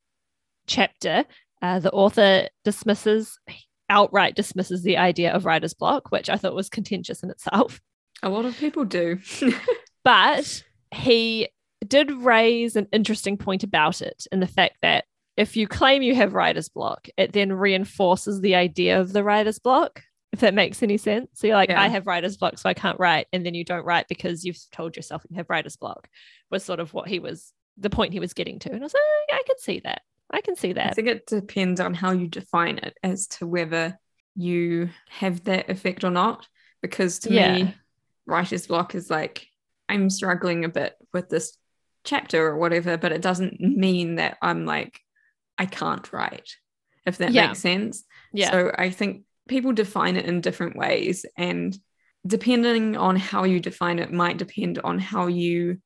chapter, 0.67 1.25
uh, 1.61 1.79
the 1.79 1.93
author 1.93 2.49
dismisses 2.65 3.39
outright 3.93 4.35
dismisses 4.35 4.83
the 4.83 4.97
idea 4.97 5.33
of 5.33 5.45
writer's 5.45 5.75
block, 5.75 6.11
which 6.11 6.31
I 6.31 6.37
thought 6.37 6.55
was 6.55 6.71
contentious 6.71 7.23
in 7.23 7.31
itself. 7.31 7.81
A 8.23 8.31
lot 8.31 8.45
of 8.45 8.57
people 8.57 8.85
do. 8.85 9.19
But 10.05 10.65
he 10.93 11.49
did 11.87 12.11
raise 12.11 12.75
an 12.75 12.89
interesting 12.93 13.37
point 13.37 13.63
about 13.63 14.03
it 14.03 14.27
in 14.33 14.41
the 14.41 14.49
fact 14.49 14.79
that 14.83 15.05
if 15.37 15.57
you 15.57 15.69
claim 15.69 16.03
you 16.03 16.15
have 16.17 16.35
writer's 16.35 16.69
block, 16.69 17.07
it 17.17 17.33
then 17.33 17.53
reinforces 17.53 18.41
the 18.41 18.57
idea 18.57 19.01
of 19.01 19.13
the 19.13 19.23
writer's 19.23 19.61
block, 19.61 20.03
if 20.33 20.41
that 20.41 20.55
makes 20.55 20.83
any 20.83 20.99
sense. 20.99 21.29
So 21.35 21.47
you're 21.47 21.57
like, 21.57 21.69
Yeah. 21.69 21.81
I 21.81 21.87
have 21.87 22.09
writer's 22.09 22.37
block, 22.37 22.59
so 22.59 22.69
I 22.69 22.75
can't 22.75 22.99
write. 22.99 23.29
And 23.33 23.47
then 23.47 23.55
you 23.55 23.65
don't 23.65 23.85
write 23.85 24.09
because 24.09 24.45
you've 24.45 24.59
told 24.73 24.97
yourself 24.97 25.25
you 25.31 25.37
have 25.37 25.49
writer's 25.49 25.77
block, 25.77 26.09
was 26.51 26.65
sort 26.65 26.81
of 26.81 26.93
what 26.93 27.07
he 27.07 27.21
was, 27.21 27.53
the 27.79 27.91
point 27.91 28.13
he 28.13 28.21
was 28.21 28.35
getting 28.35 28.59
to. 28.59 28.71
And 28.71 28.81
I 28.83 28.85
was 28.85 28.95
like, 28.95 29.03
"Oh, 29.05 29.35
I 29.35 29.43
can 29.47 29.59
see 29.59 29.81
that. 29.85 30.03
I 30.33 30.41
can 30.41 30.57
see 30.57 30.73
that. 30.73 30.91
I 30.91 30.95
think 30.95 31.09
it 31.09 31.27
depends 31.27 31.81
on 31.81 31.95
how 31.95 32.13
you 32.13 32.27
define 32.27 32.79
it 32.79 32.97
as 33.03 33.27
to 33.29 33.47
whether 33.47 33.99
you 34.35 34.89
have 35.11 35.45
that 35.45 35.69
effect 35.69 36.05
or 36.05 36.11
not. 36.11 36.47
Because 36.81 37.21
to 37.21 37.33
Yeah. 37.33 37.53
me, 37.53 37.75
writer's 38.27 38.67
block 38.67 38.95
is 38.95 39.11
like, 39.11 39.47
I'm 39.89 40.11
struggling 40.11 40.65
a 40.65 40.69
bit 40.69 40.95
with 41.13 41.29
this 41.29 41.57
chapter 42.05 42.47
or 42.47 42.57
whatever, 42.57 42.97
but 42.97 43.13
it 43.13 43.23
doesn't 43.23 43.61
mean 43.61 44.17
that 44.17 44.39
I'm 44.43 44.65
like, 44.67 44.99
I 45.59 45.67
can't 45.67 46.11
write, 46.13 46.49
if 47.07 47.19
that 47.19 47.33
Yeah. 47.33 47.49
makes 47.49 47.61
sense. 47.61 48.05
Yeah. 48.33 48.51
So 48.51 48.73
I 48.77 48.91
think 48.91 49.25
people 49.49 49.73
define 49.73 50.17
it 50.17 50.25
in 50.25 50.41
different 50.41 50.77
ways. 50.77 51.27
And 51.37 51.77
depending 52.27 52.97
on 52.97 53.17
how 53.17 53.45
you 53.45 53.61
define 53.61 53.99
it, 53.99 54.13
might 54.13 54.39
depend 54.39 54.79
on 54.83 54.99
how 54.99 55.27
you, 55.27 55.79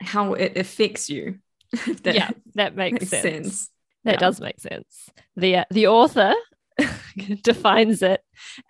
how 0.00 0.34
it 0.34 0.56
affects 0.56 1.08
you. 1.08 1.38
that 2.02 2.14
yeah, 2.14 2.30
that 2.54 2.76
makes, 2.76 3.00
makes 3.00 3.08
sense. 3.08 3.22
sense. 3.22 3.70
That 4.08 4.14
Yeah. 4.14 4.26
does 4.26 4.40
make 4.40 4.58
sense. 4.60 5.10
The 5.36 5.56
uh, 5.56 5.64
the 5.70 5.86
author 5.88 6.34
defines 7.42 8.02
it 8.02 8.22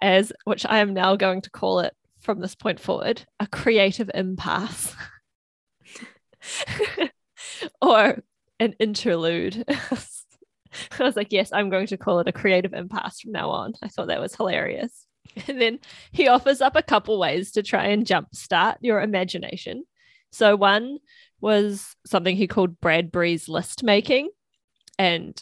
as, 0.03 0.33
which 0.45 0.67
I 0.67 0.79
am 0.79 0.95
now 0.95 1.17
going 1.17 1.43
to 1.43 1.51
call 1.51 1.81
it 1.81 1.95
from 2.21 2.41
this 2.41 2.55
point 2.55 2.81
forward, 2.81 3.25
a 3.41 3.47
creative 3.47 4.11
impasse, 4.15 4.95
or 7.83 8.23
an 8.61 8.75
interlude. 8.79 9.65
I 10.99 11.03
was 11.03 11.17
like, 11.17 11.33
yes, 11.33 11.51
I'm 11.53 11.71
going 11.71 11.87
to 11.89 11.97
call 11.97 12.21
it 12.21 12.29
a 12.29 12.33
creative 12.33 12.75
impasse 12.75 13.21
from 13.21 13.33
now 13.33 13.51
on. 13.51 13.73
I 13.83 13.89
thought 13.89 14.09
that 14.09 14.21
was 14.21 14.35
hilarious. 14.35 15.07
And 15.47 15.61
then 15.61 15.79
he 16.13 16.29
offers 16.29 16.61
up 16.61 16.77
a 16.77 16.83
couple 16.83 17.19
ways 17.19 17.53
to 17.53 17.63
try 17.63 17.87
and 17.87 18.05
jumpstart 18.07 18.77
your 18.81 19.01
imagination. 19.01 19.85
So 20.33 20.57
one 20.57 20.99
was 21.41 21.97
something 22.07 22.37
he 22.37 22.47
called 22.47 22.81
Bradbury's 22.81 23.49
list 23.49 23.83
making. 23.83 24.31
And 24.99 25.41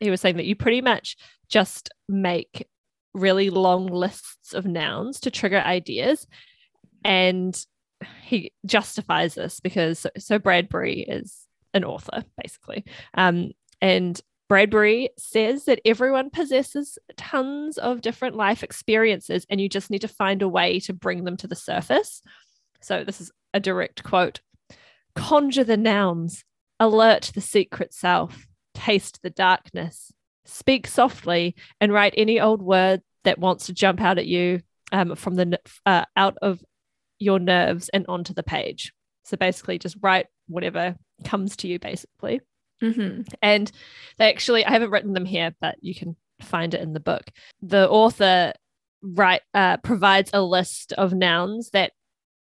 he 0.00 0.10
was 0.10 0.20
saying 0.20 0.36
that 0.36 0.46
you 0.46 0.56
pretty 0.56 0.80
much 0.80 1.16
just 1.48 1.90
make 2.08 2.66
really 3.12 3.50
long 3.50 3.86
lists 3.86 4.54
of 4.54 4.66
nouns 4.66 5.20
to 5.20 5.30
trigger 5.30 5.58
ideas. 5.58 6.26
And 7.04 7.58
he 8.22 8.52
justifies 8.66 9.34
this 9.34 9.60
because 9.60 10.06
so 10.18 10.38
Bradbury 10.38 11.00
is 11.00 11.46
an 11.72 11.84
author, 11.84 12.24
basically. 12.40 12.84
Um, 13.14 13.52
and 13.80 14.20
Bradbury 14.48 15.10
says 15.18 15.64
that 15.64 15.80
everyone 15.84 16.30
possesses 16.30 16.98
tons 17.16 17.78
of 17.78 18.02
different 18.02 18.36
life 18.36 18.62
experiences, 18.62 19.46
and 19.48 19.60
you 19.60 19.68
just 19.68 19.90
need 19.90 20.02
to 20.02 20.08
find 20.08 20.42
a 20.42 20.48
way 20.48 20.80
to 20.80 20.92
bring 20.92 21.24
them 21.24 21.36
to 21.38 21.46
the 21.46 21.56
surface. 21.56 22.20
So, 22.80 23.04
this 23.04 23.20
is 23.20 23.32
a 23.54 23.60
direct 23.60 24.04
quote 24.04 24.40
Conjure 25.14 25.64
the 25.64 25.76
nouns, 25.76 26.44
alert 26.78 27.32
the 27.34 27.40
secret 27.40 27.94
self, 27.94 28.46
taste 28.84 29.20
the 29.22 29.30
darkness, 29.30 30.12
speak 30.44 30.86
softly, 30.86 31.54
and 31.80 31.92
write 31.92 32.14
any 32.16 32.40
old 32.40 32.60
word 32.60 33.00
that 33.24 33.38
wants 33.38 33.66
to 33.66 33.72
jump 33.72 34.00
out 34.00 34.18
at 34.18 34.26
you 34.26 34.60
um, 34.92 35.16
from 35.16 35.34
the 35.36 35.58
uh, 35.86 36.04
out 36.16 36.36
of 36.42 36.62
your 37.18 37.38
nerves 37.38 37.88
and 37.88 38.04
onto 38.08 38.34
the 38.34 38.42
page. 38.42 38.92
So 39.24 39.36
basically, 39.36 39.78
just 39.78 39.96
write 40.02 40.26
whatever 40.48 40.96
comes 41.24 41.56
to 41.56 41.68
you, 41.68 41.78
basically. 41.78 42.40
Mm-hmm. 42.82 43.22
And 43.40 43.72
they 44.18 44.28
actually, 44.28 44.66
I 44.66 44.70
haven't 44.70 44.90
written 44.90 45.14
them 45.14 45.24
here, 45.24 45.54
but 45.60 45.76
you 45.80 45.94
can 45.94 46.16
find 46.42 46.74
it 46.74 46.82
in 46.82 46.92
the 46.92 47.00
book. 47.00 47.22
The 47.62 47.88
author 47.88 48.52
write 49.00 49.42
uh, 49.54 49.78
provides 49.78 50.30
a 50.34 50.42
list 50.42 50.92
of 50.92 51.14
nouns 51.14 51.70
that 51.70 51.92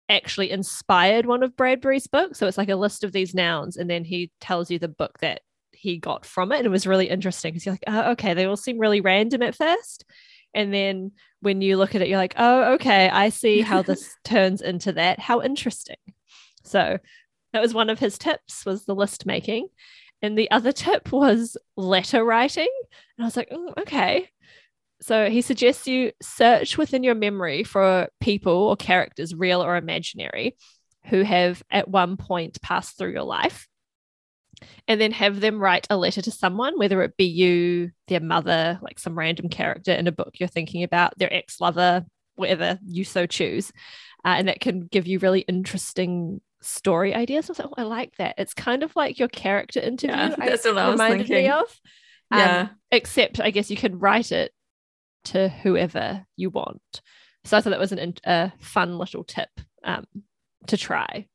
actually 0.09 0.51
inspired 0.51 1.25
one 1.25 1.43
of 1.43 1.55
Bradbury's 1.55 2.07
books. 2.07 2.37
So 2.37 2.47
it's 2.47 2.57
like 2.57 2.69
a 2.69 2.75
list 2.75 3.05
of 3.05 3.13
these 3.13 3.33
nouns, 3.33 3.77
and 3.77 3.89
then 3.89 4.03
he 4.03 4.31
tells 4.41 4.69
you 4.69 4.79
the 4.79 4.89
book 4.89 5.19
that 5.19 5.41
he 5.83 5.97
got 5.97 6.25
from 6.25 6.53
it. 6.53 6.59
And 6.59 6.65
it 6.65 6.69
was 6.69 6.87
really 6.87 7.09
interesting 7.09 7.51
because 7.51 7.65
you're 7.65 7.73
like, 7.73 7.83
oh, 7.87 8.11
okay, 8.11 8.33
they 8.33 8.45
all 8.45 8.55
seem 8.55 8.79
really 8.79 9.01
random 9.01 9.41
at 9.41 9.53
first. 9.53 10.05
And 10.53 10.73
then 10.73 11.11
when 11.41 11.61
you 11.61 11.75
look 11.75 11.93
at 11.93 12.01
it, 12.01 12.07
you're 12.07 12.17
like, 12.17 12.35
oh, 12.37 12.75
okay, 12.75 13.09
I 13.09 13.27
see 13.27 13.59
how 13.59 13.81
this 13.83 14.15
turns 14.23 14.61
into 14.61 14.93
that. 14.93 15.19
How 15.19 15.41
interesting. 15.41 15.97
So 16.63 16.99
that 17.51 17.61
was 17.61 17.73
one 17.73 17.89
of 17.89 17.99
his 17.99 18.17
tips 18.17 18.65
was 18.65 18.85
the 18.85 18.95
list 18.95 19.25
making. 19.25 19.67
And 20.21 20.37
the 20.37 20.49
other 20.51 20.71
tip 20.71 21.11
was 21.11 21.57
letter 21.75 22.23
writing. 22.23 22.69
And 23.17 23.25
I 23.25 23.27
was 23.27 23.35
like, 23.35 23.49
"Oh, 23.51 23.73
okay. 23.79 24.29
So 25.01 25.29
he 25.29 25.41
suggests 25.41 25.85
you 25.85 26.13
search 26.21 26.77
within 26.77 27.03
your 27.03 27.15
memory 27.15 27.65
for 27.65 28.07
people 28.21 28.53
or 28.53 28.77
characters, 28.77 29.35
real 29.35 29.61
or 29.61 29.75
imaginary, 29.75 30.55
who 31.07 31.23
have 31.23 31.61
at 31.69 31.89
one 31.89 32.15
point 32.15 32.61
passed 32.61 32.97
through 32.97 33.11
your 33.11 33.23
life. 33.23 33.67
And 34.87 34.99
then 34.99 35.11
have 35.11 35.39
them 35.39 35.59
write 35.59 35.87
a 35.89 35.97
letter 35.97 36.21
to 36.21 36.31
someone, 36.31 36.77
whether 36.77 37.01
it 37.03 37.15
be 37.17 37.25
you, 37.25 37.91
their 38.07 38.19
mother, 38.19 38.79
like 38.81 38.99
some 38.99 39.17
random 39.17 39.49
character 39.49 39.91
in 39.93 40.07
a 40.07 40.11
book 40.11 40.35
you're 40.39 40.47
thinking 40.49 40.83
about, 40.83 41.17
their 41.17 41.33
ex 41.33 41.59
lover, 41.61 42.05
whatever 42.35 42.79
you 42.85 43.03
so 43.03 43.25
choose. 43.25 43.71
Uh, 44.25 44.35
and 44.37 44.47
that 44.47 44.59
can 44.59 44.81
give 44.87 45.07
you 45.07 45.19
really 45.19 45.41
interesting 45.41 46.41
story 46.61 47.13
ideas. 47.13 47.49
I 47.49 47.51
was 47.51 47.59
like, 47.59 47.67
oh, 47.69 47.81
I 47.81 47.83
like 47.83 48.15
that. 48.17 48.35
It's 48.37 48.53
kind 48.53 48.83
of 48.83 48.95
like 48.95 49.19
your 49.19 49.27
character 49.27 49.79
interview. 49.79 50.15
Yeah, 50.15 50.35
I- 50.39 50.49
that's 50.49 50.65
what 50.65 50.77
I 50.77 50.85
was 50.89 50.93
reminded 50.93 51.29
me 51.29 51.35
thinking. 51.35 51.51
of. 51.51 51.65
Um, 52.31 52.39
Yeah. 52.39 52.67
except 52.91 53.39
I 53.39 53.51
guess 53.51 53.69
you 53.69 53.77
can 53.77 53.99
write 53.99 54.31
it 54.31 54.51
to 55.25 55.49
whoever 55.49 56.25
you 56.35 56.49
want. 56.49 56.81
So 57.45 57.57
I 57.57 57.61
thought 57.61 57.71
that 57.71 57.79
was 57.79 57.91
an 57.91 58.13
a 58.25 58.51
fun 58.59 58.97
little 58.97 59.23
tip 59.23 59.49
um, 59.83 60.05
to 60.67 60.77
try 60.77 61.27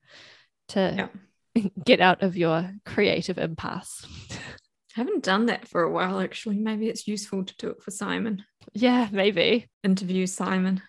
to 0.69 0.95
Yeah. 0.97 1.09
get 1.85 2.01
out 2.01 2.23
of 2.23 2.37
your 2.37 2.73
creative 2.85 3.39
impasse. 3.39 4.07
I 4.31 5.01
haven't 5.01 5.23
done 5.23 5.47
that 5.47 5.69
for 5.69 5.83
a 5.83 5.91
while, 5.91 6.21
actually. 6.21 6.59
Maybe 6.59 6.89
it's 6.89 7.07
useful 7.07 7.45
to 7.45 7.57
do 7.57 7.71
it 7.71 7.83
for 7.83 7.91
Simon. 7.91 8.45
Yeah, 8.75 9.09
maybe. 9.13 9.69
Interview 9.85 10.27
Simon. 10.27 10.83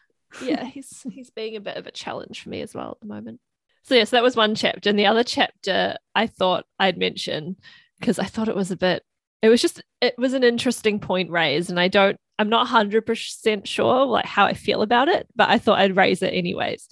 yeah, 0.44 0.66
he's 0.74 1.06
he's 1.12 1.30
being 1.30 1.56
a 1.56 1.62
bit 1.62 1.78
of 1.78 1.88
a 1.88 1.92
challenge 1.92 2.42
for 2.42 2.50
me 2.50 2.62
as 2.62 2.74
well 2.74 2.92
at 2.92 3.00
the 3.02 3.14
moment. 3.14 3.40
So 3.84 3.96
yes, 3.96 4.12
that 4.12 4.24
was 4.24 4.36
one 4.36 4.56
chapter. 4.56 4.90
And 4.90 5.00
the 5.00 5.06
other 5.06 5.24
chapter 5.24 5.96
I 6.16 6.28
thought 6.28 6.66
I'd 6.80 6.98
mention 6.98 7.56
because 8.00 8.20
I 8.20 8.26
thought 8.26 8.50
it 8.50 8.56
was 8.56 8.72
a 8.72 8.78
bit 8.78 9.04
it 9.42 9.50
was 9.50 9.62
just 9.62 9.82
it 10.02 10.16
was 10.18 10.34
an 10.34 10.44
interesting 10.44 11.00
point 11.00 11.32
raised. 11.32 11.70
And 11.70 11.80
I 11.80 11.88
don't 11.88 12.18
I'm 12.38 12.50
not 12.50 12.68
100% 12.68 13.66
sure 13.66 14.06
like 14.06 14.26
how 14.26 14.46
I 14.46 14.54
feel 14.54 14.82
about 14.82 15.08
it, 15.08 15.28
but 15.36 15.50
I 15.50 15.58
thought 15.58 15.80
I'd 15.80 15.98
raise 15.98 16.22
it 16.22 16.34
anyways. 16.34 16.88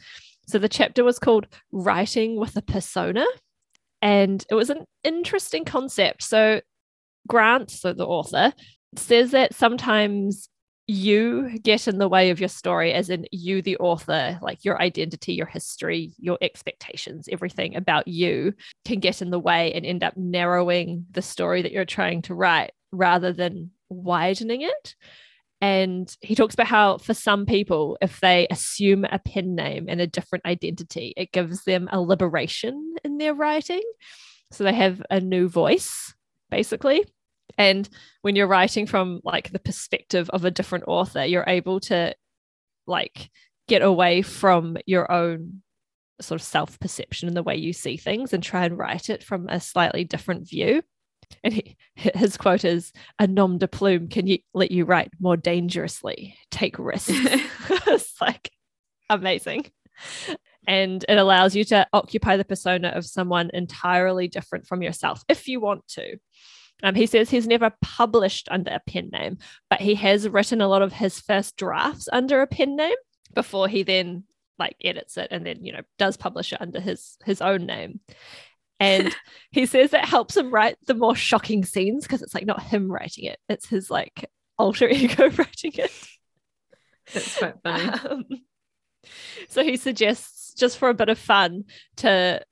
So 0.47 0.59
the 0.59 0.69
chapter 0.69 1.03
was 1.03 1.19
called 1.19 1.47
Writing 1.71 2.37
with 2.37 2.55
a 2.57 2.61
Persona. 2.61 3.25
And 4.01 4.43
it 4.49 4.55
was 4.55 4.69
an 4.69 4.85
interesting 5.03 5.65
concept. 5.65 6.23
So 6.23 6.61
Grant, 7.27 7.71
so 7.71 7.93
the 7.93 8.05
author, 8.05 8.53
says 8.95 9.31
that 9.31 9.53
sometimes 9.53 10.49
you 10.87 11.59
get 11.63 11.87
in 11.87 11.97
the 11.97 12.07
way 12.07 12.29
of 12.29 12.39
your 12.39 12.47
story, 12.47 12.93
as 12.93 13.09
in 13.09 13.25
you, 13.31 13.61
the 13.61 13.75
author, 13.77 14.39
like 14.41 14.63
your 14.63 14.81
identity, 14.81 15.33
your 15.33 15.45
history, 15.45 16.13
your 16.17 16.37
expectations, 16.41 17.27
everything 17.29 17.75
about 17.75 18.07
you 18.07 18.53
can 18.85 19.01
get 19.01 19.21
in 19.21 19.29
the 19.29 19.39
way 19.39 19.73
and 19.73 19.85
end 19.85 20.01
up 20.01 20.15
narrowing 20.15 21.05
the 21.11 21.21
story 21.21 21.61
that 21.61 21.73
you're 21.73 21.83
trying 21.83 22.21
to 22.21 22.33
write 22.33 22.71
rather 22.93 23.33
than 23.33 23.71
widening 23.89 24.61
it. 24.61 24.95
And 25.59 26.15
he 26.21 26.35
talks 26.35 26.53
about 26.53 26.67
how, 26.67 26.97
for 26.99 27.13
some 27.13 27.45
people, 27.45 27.97
if 28.01 28.19
they 28.19 28.47
assume 28.51 29.05
a 29.05 29.19
pen 29.19 29.55
name 29.55 29.87
and 29.89 29.99
a 29.99 30.07
different 30.07 30.45
identity, 30.45 31.13
it 31.17 31.31
gives 31.31 31.63
them 31.63 31.89
a 31.91 31.99
liberation 31.99 32.95
in 33.03 33.17
their 33.17 33.33
writing. 33.33 33.81
So 34.51 34.63
they 34.63 34.73
have 34.73 35.01
a 35.09 35.19
new 35.19 35.49
voice, 35.49 36.13
basically. 36.51 37.05
And 37.57 37.89
when 38.21 38.35
you're 38.35 38.47
writing 38.47 38.85
from 38.85 39.19
like 39.23 39.51
the 39.51 39.59
perspective 39.59 40.29
of 40.29 40.45
a 40.45 40.51
different 40.51 40.85
author, 40.87 41.25
you're 41.25 41.45
able 41.47 41.79
to 41.81 42.13
like 42.85 43.29
get 43.67 43.81
away 43.81 44.21
from 44.21 44.77
your 44.85 45.11
own 45.11 45.63
sort 46.21 46.39
of 46.39 46.45
self 46.45 46.79
perception 46.79 47.27
and 47.27 47.37
the 47.37 47.43
way 47.43 47.55
you 47.55 47.73
see 47.73 47.97
things 47.97 48.33
and 48.33 48.43
try 48.43 48.65
and 48.65 48.77
write 48.77 49.09
it 49.09 49.23
from 49.23 49.49
a 49.49 49.59
slightly 49.59 50.03
different 50.03 50.47
view. 50.47 50.83
And 51.43 51.53
he, 51.53 51.77
his 51.95 52.37
quote 52.37 52.65
is 52.65 52.91
a 53.19 53.27
nom 53.27 53.57
de 53.57 53.67
plume 53.67 54.07
can 54.07 54.27
you 54.27 54.39
let 54.53 54.71
you 54.71 54.85
write 54.85 55.11
more 55.19 55.37
dangerously, 55.37 56.35
take 56.51 56.77
risks. 56.79 57.09
it's 57.13 58.21
like 58.21 58.51
amazing. 59.09 59.65
And 60.67 61.03
it 61.07 61.17
allows 61.17 61.55
you 61.55 61.63
to 61.65 61.87
occupy 61.93 62.37
the 62.37 62.45
persona 62.45 62.89
of 62.89 63.05
someone 63.05 63.49
entirely 63.53 64.27
different 64.27 64.67
from 64.67 64.81
yourself 64.81 65.23
if 65.29 65.47
you 65.47 65.59
want 65.59 65.87
to. 65.89 66.17
Um, 66.83 66.93
he 66.93 67.07
says 67.07 67.29
he's 67.29 67.47
never 67.47 67.71
published 67.81 68.47
under 68.51 68.71
a 68.71 68.81
pen 68.85 69.09
name, 69.11 69.37
but 69.69 69.81
he 69.81 69.95
has 69.95 70.29
written 70.29 70.61
a 70.61 70.67
lot 70.67 70.83
of 70.83 70.93
his 70.93 71.19
first 71.19 71.57
drafts 71.57 72.07
under 72.11 72.41
a 72.41 72.47
pen 72.47 72.75
name 72.75 72.95
before 73.33 73.67
he 73.67 73.83
then 73.83 74.25
like 74.59 74.75
edits 74.83 75.17
it 75.17 75.27
and 75.31 75.45
then 75.45 75.63
you 75.63 75.71
know 75.71 75.81
does 75.99 76.17
publish 76.17 76.51
it 76.51 76.61
under 76.61 76.79
his 76.79 77.17
his 77.25 77.41
own 77.41 77.65
name. 77.65 77.99
And 78.79 79.15
he 79.51 79.65
says 79.65 79.91
that 79.91 80.05
helps 80.05 80.37
him 80.37 80.53
write 80.53 80.77
the 80.85 80.93
more 80.93 81.15
shocking 81.15 81.65
scenes 81.65 82.03
because 82.03 82.21
it's 82.21 82.33
like 82.33 82.45
not 82.45 82.61
him 82.61 82.91
writing 82.91 83.25
it; 83.25 83.39
it's 83.49 83.67
his 83.67 83.89
like 83.89 84.29
alter 84.57 84.87
ego 84.89 85.29
writing 85.31 85.73
it. 85.75 85.91
That's 87.13 87.37
quite 87.37 87.55
funny. 87.63 87.89
Um, 88.09 88.25
so 89.49 89.63
he 89.63 89.77
suggests 89.77 90.53
just 90.53 90.77
for 90.77 90.89
a 90.89 90.93
bit 90.93 91.09
of 91.09 91.17
fun 91.17 91.63
to 91.97 92.43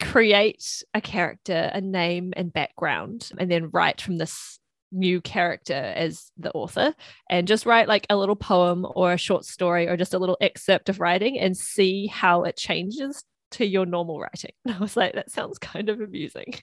create 0.00 0.82
a 0.94 1.00
character, 1.00 1.70
a 1.72 1.80
name 1.80 2.32
and 2.36 2.52
background, 2.52 3.30
and 3.38 3.50
then 3.50 3.70
write 3.70 4.00
from 4.00 4.16
this 4.16 4.58
new 4.92 5.20
character 5.20 5.74
as 5.74 6.32
the 6.36 6.50
author 6.52 6.92
and 7.28 7.46
just 7.46 7.64
write 7.64 7.86
like 7.86 8.06
a 8.10 8.16
little 8.16 8.34
poem 8.34 8.84
or 8.96 9.12
a 9.12 9.18
short 9.18 9.44
story 9.44 9.86
or 9.86 9.96
just 9.96 10.14
a 10.14 10.18
little 10.18 10.36
excerpt 10.40 10.88
of 10.88 10.98
writing 10.98 11.38
and 11.38 11.56
see 11.56 12.08
how 12.08 12.42
it 12.42 12.56
changes 12.56 13.22
to 13.52 13.66
your 13.66 13.86
normal 13.86 14.20
writing. 14.20 14.52
And 14.64 14.74
I 14.74 14.78
was 14.78 14.96
like, 14.96 15.14
that 15.14 15.30
sounds 15.30 15.58
kind 15.58 15.88
of 15.88 16.00
amusing. 16.00 16.54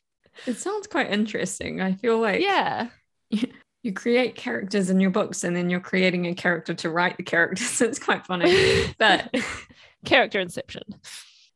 It 0.46 0.58
sounds 0.58 0.88
quite 0.88 1.12
interesting. 1.12 1.82
I 1.82 1.94
feel 1.94 2.20
like 2.20 2.42
yeah, 2.42 2.90
you 3.30 3.94
create 3.94 4.36
characters 4.36 4.90
in 4.90 5.00
your 5.00 5.10
books 5.10 5.44
and 5.44 5.56
then 5.56 5.70
you're 5.70 5.80
creating 5.80 6.28
a 6.28 6.36
character 6.36 6.74
to 6.76 6.90
write 6.90 7.18
the 7.18 7.24
characters. 7.24 7.82
it's 7.82 8.00
quite 8.00 8.26
funny, 8.26 8.86
but 9.00 9.34
character 10.06 10.40
inception. 10.40 10.84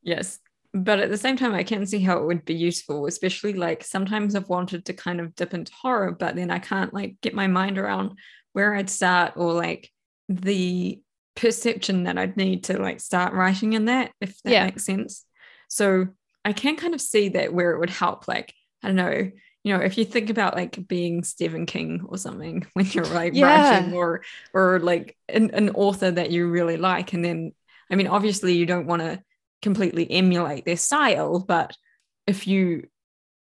Yes, 0.01 0.39
but 0.73 0.99
at 0.99 1.09
the 1.09 1.17
same 1.17 1.35
time 1.35 1.53
i 1.53 1.63
can 1.63 1.85
see 1.85 1.99
how 1.99 2.17
it 2.17 2.25
would 2.25 2.45
be 2.45 2.53
useful 2.53 3.05
especially 3.05 3.53
like 3.53 3.83
sometimes 3.83 4.35
i've 4.35 4.49
wanted 4.49 4.85
to 4.85 4.93
kind 4.93 5.19
of 5.19 5.35
dip 5.35 5.53
into 5.53 5.71
horror 5.73 6.11
but 6.11 6.35
then 6.35 6.49
i 6.49 6.59
can't 6.59 6.93
like 6.93 7.15
get 7.21 7.33
my 7.33 7.47
mind 7.47 7.77
around 7.77 8.17
where 8.53 8.75
i'd 8.75 8.89
start 8.89 9.33
or 9.35 9.53
like 9.53 9.91
the 10.29 11.01
perception 11.35 12.03
that 12.03 12.17
i'd 12.17 12.37
need 12.37 12.63
to 12.65 12.79
like 12.79 12.99
start 12.99 13.33
writing 13.33 13.73
in 13.73 13.85
that 13.85 14.11
if 14.19 14.41
that 14.43 14.51
yeah. 14.51 14.65
makes 14.65 14.85
sense 14.85 15.25
so 15.69 16.07
i 16.43 16.53
can 16.53 16.75
kind 16.75 16.93
of 16.93 17.01
see 17.01 17.29
that 17.29 17.53
where 17.53 17.71
it 17.71 17.79
would 17.79 17.89
help 17.89 18.27
like 18.27 18.53
i 18.83 18.87
don't 18.87 18.95
know 18.95 19.31
you 19.63 19.77
know 19.77 19.81
if 19.81 19.97
you 19.97 20.05
think 20.05 20.29
about 20.29 20.55
like 20.55 20.87
being 20.87 21.23
stephen 21.23 21.65
king 21.65 22.01
or 22.07 22.17
something 22.17 22.65
when 22.73 22.85
you're 22.87 23.05
like 23.05 23.33
yeah. 23.33 23.71
writing 23.71 23.93
or 23.93 24.23
or 24.53 24.79
like 24.79 25.15
an, 25.29 25.51
an 25.51 25.69
author 25.71 26.11
that 26.11 26.31
you 26.31 26.47
really 26.47 26.77
like 26.77 27.13
and 27.13 27.23
then 27.23 27.53
i 27.89 27.95
mean 27.95 28.07
obviously 28.07 28.53
you 28.53 28.65
don't 28.65 28.87
want 28.87 29.01
to 29.01 29.21
completely 29.61 30.09
emulate 30.09 30.65
their 30.65 30.77
style 30.77 31.39
but 31.39 31.75
if 32.27 32.47
you 32.47 32.87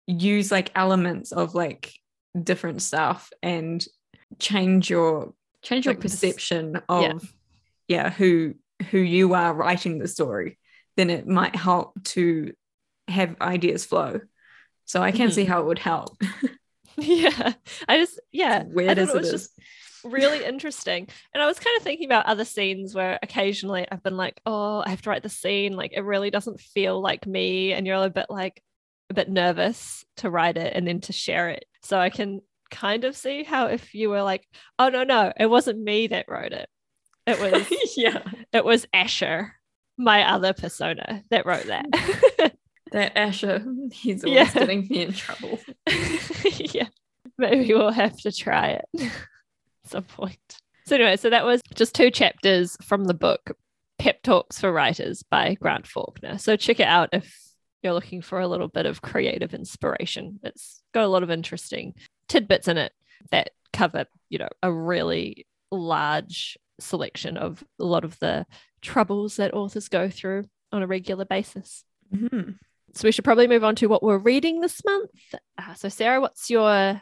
use 0.06 0.50
like 0.50 0.72
elements 0.74 1.32
of 1.32 1.54
like 1.54 1.92
different 2.42 2.82
stuff 2.82 3.30
and 3.42 3.86
change 4.38 4.90
your 4.90 5.32
change 5.62 5.84
your 5.84 5.94
like 5.94 6.00
perception 6.00 6.80
of 6.88 7.02
yeah. 7.02 7.18
Yeah 7.90 8.08
who 8.08 8.54
who 8.90 8.98
you 8.98 9.34
are 9.34 9.52
writing 9.52 9.98
the 9.98 10.08
story 10.08 10.58
then 10.96 11.10
it 11.10 11.26
might 11.26 11.56
help 11.56 11.92
to 12.04 12.52
have 13.08 13.34
ideas 13.40 13.84
flow 13.84 14.20
so 14.84 15.02
i 15.02 15.10
can 15.10 15.26
mm-hmm. 15.26 15.34
see 15.34 15.44
how 15.44 15.60
it 15.60 15.66
would 15.66 15.78
help 15.78 16.16
yeah 16.96 17.52
i 17.88 17.98
just 17.98 18.20
yeah 18.30 18.62
weird 18.62 18.98
as 18.98 19.12
it 19.14 19.24
is 19.24 19.30
just, 19.30 19.50
really 20.04 20.44
interesting. 20.46 21.06
And 21.34 21.42
I 21.42 21.46
was 21.46 21.58
kind 21.58 21.76
of 21.76 21.82
thinking 21.82 22.06
about 22.06 22.24
other 22.24 22.46
scenes 22.46 22.94
where 22.94 23.18
occasionally 23.22 23.86
I've 23.92 24.02
been 24.02 24.16
like, 24.16 24.40
oh, 24.46 24.82
I 24.84 24.88
have 24.88 25.02
to 25.02 25.10
write 25.10 25.22
the 25.22 25.28
scene. 25.28 25.74
Like 25.74 25.92
it 25.92 26.00
really 26.00 26.30
doesn't 26.30 26.58
feel 26.58 26.98
like 27.00 27.26
me. 27.26 27.74
And 27.74 27.86
you're 27.86 28.02
a 28.02 28.08
bit 28.08 28.26
like 28.30 28.62
a 29.10 29.14
bit 29.14 29.28
nervous 29.28 30.06
to 30.18 30.30
write 30.30 30.56
it 30.56 30.72
and 30.74 30.86
then 30.86 31.00
to 31.02 31.12
share 31.12 31.50
it. 31.50 31.66
So 31.82 31.98
I 31.98 32.08
can 32.08 32.40
kind 32.70 33.04
of 33.04 33.14
see 33.14 33.42
how 33.42 33.66
if 33.66 33.94
you 33.94 34.08
were 34.08 34.22
like, 34.22 34.46
oh 34.78 34.88
no, 34.88 35.04
no, 35.04 35.32
it 35.38 35.46
wasn't 35.46 35.82
me 35.82 36.06
that 36.06 36.26
wrote 36.28 36.52
it. 36.52 36.68
It 37.30 37.40
was 37.70 37.96
yeah, 37.96 38.22
it 38.52 38.64
was 38.64 38.86
Asher, 38.92 39.54
my 39.96 40.28
other 40.28 40.52
persona, 40.52 41.22
that 41.30 41.46
wrote 41.46 41.66
that. 41.66 41.86
that 42.92 43.16
Asher, 43.16 43.64
he's 43.92 44.24
always 44.24 44.36
yeah. 44.36 44.52
getting 44.52 44.86
me 44.88 45.02
in 45.02 45.12
trouble. 45.12 45.60
yeah. 46.56 46.88
Maybe 47.38 47.72
we'll 47.72 47.92
have 47.92 48.18
to 48.20 48.32
try 48.32 48.80
it 48.80 48.84
at 49.02 49.10
some 49.86 50.04
point. 50.04 50.38
So 50.86 50.96
anyway, 50.96 51.16
so 51.16 51.30
that 51.30 51.44
was 51.44 51.62
just 51.74 51.94
two 51.94 52.10
chapters 52.10 52.76
from 52.82 53.04
the 53.04 53.14
book 53.14 53.56
Pep 53.98 54.22
Talks 54.22 54.60
for 54.60 54.72
Writers 54.72 55.22
by 55.22 55.54
Grant 55.54 55.86
Faulkner. 55.86 56.38
So 56.38 56.56
check 56.56 56.80
it 56.80 56.86
out 56.86 57.10
if 57.12 57.38
you're 57.82 57.94
looking 57.94 58.22
for 58.22 58.40
a 58.40 58.48
little 58.48 58.68
bit 58.68 58.86
of 58.86 59.02
creative 59.02 59.54
inspiration. 59.54 60.40
It's 60.42 60.82
got 60.92 61.04
a 61.04 61.08
lot 61.08 61.22
of 61.22 61.30
interesting 61.30 61.94
tidbits 62.28 62.68
in 62.68 62.76
it 62.76 62.92
that 63.30 63.50
cover, 63.72 64.06
you 64.28 64.38
know, 64.38 64.48
a 64.62 64.72
really 64.72 65.46
large 65.70 66.58
selection 66.80 67.36
of 67.36 67.62
a 67.78 67.84
lot 67.84 68.04
of 68.04 68.18
the 68.18 68.46
troubles 68.82 69.36
that 69.36 69.54
authors 69.54 69.88
go 69.88 70.08
through 70.08 70.44
on 70.72 70.82
a 70.82 70.86
regular 70.86 71.24
basis. 71.24 71.84
Mm-hmm. 72.14 72.52
So 72.94 73.06
we 73.06 73.12
should 73.12 73.24
probably 73.24 73.46
move 73.46 73.64
on 73.64 73.76
to 73.76 73.86
what 73.86 74.02
we're 74.02 74.18
reading 74.18 74.60
this 74.60 74.84
month. 74.84 75.10
Uh, 75.56 75.74
so 75.74 75.88
Sarah, 75.88 76.20
what's 76.20 76.50
your 76.50 77.00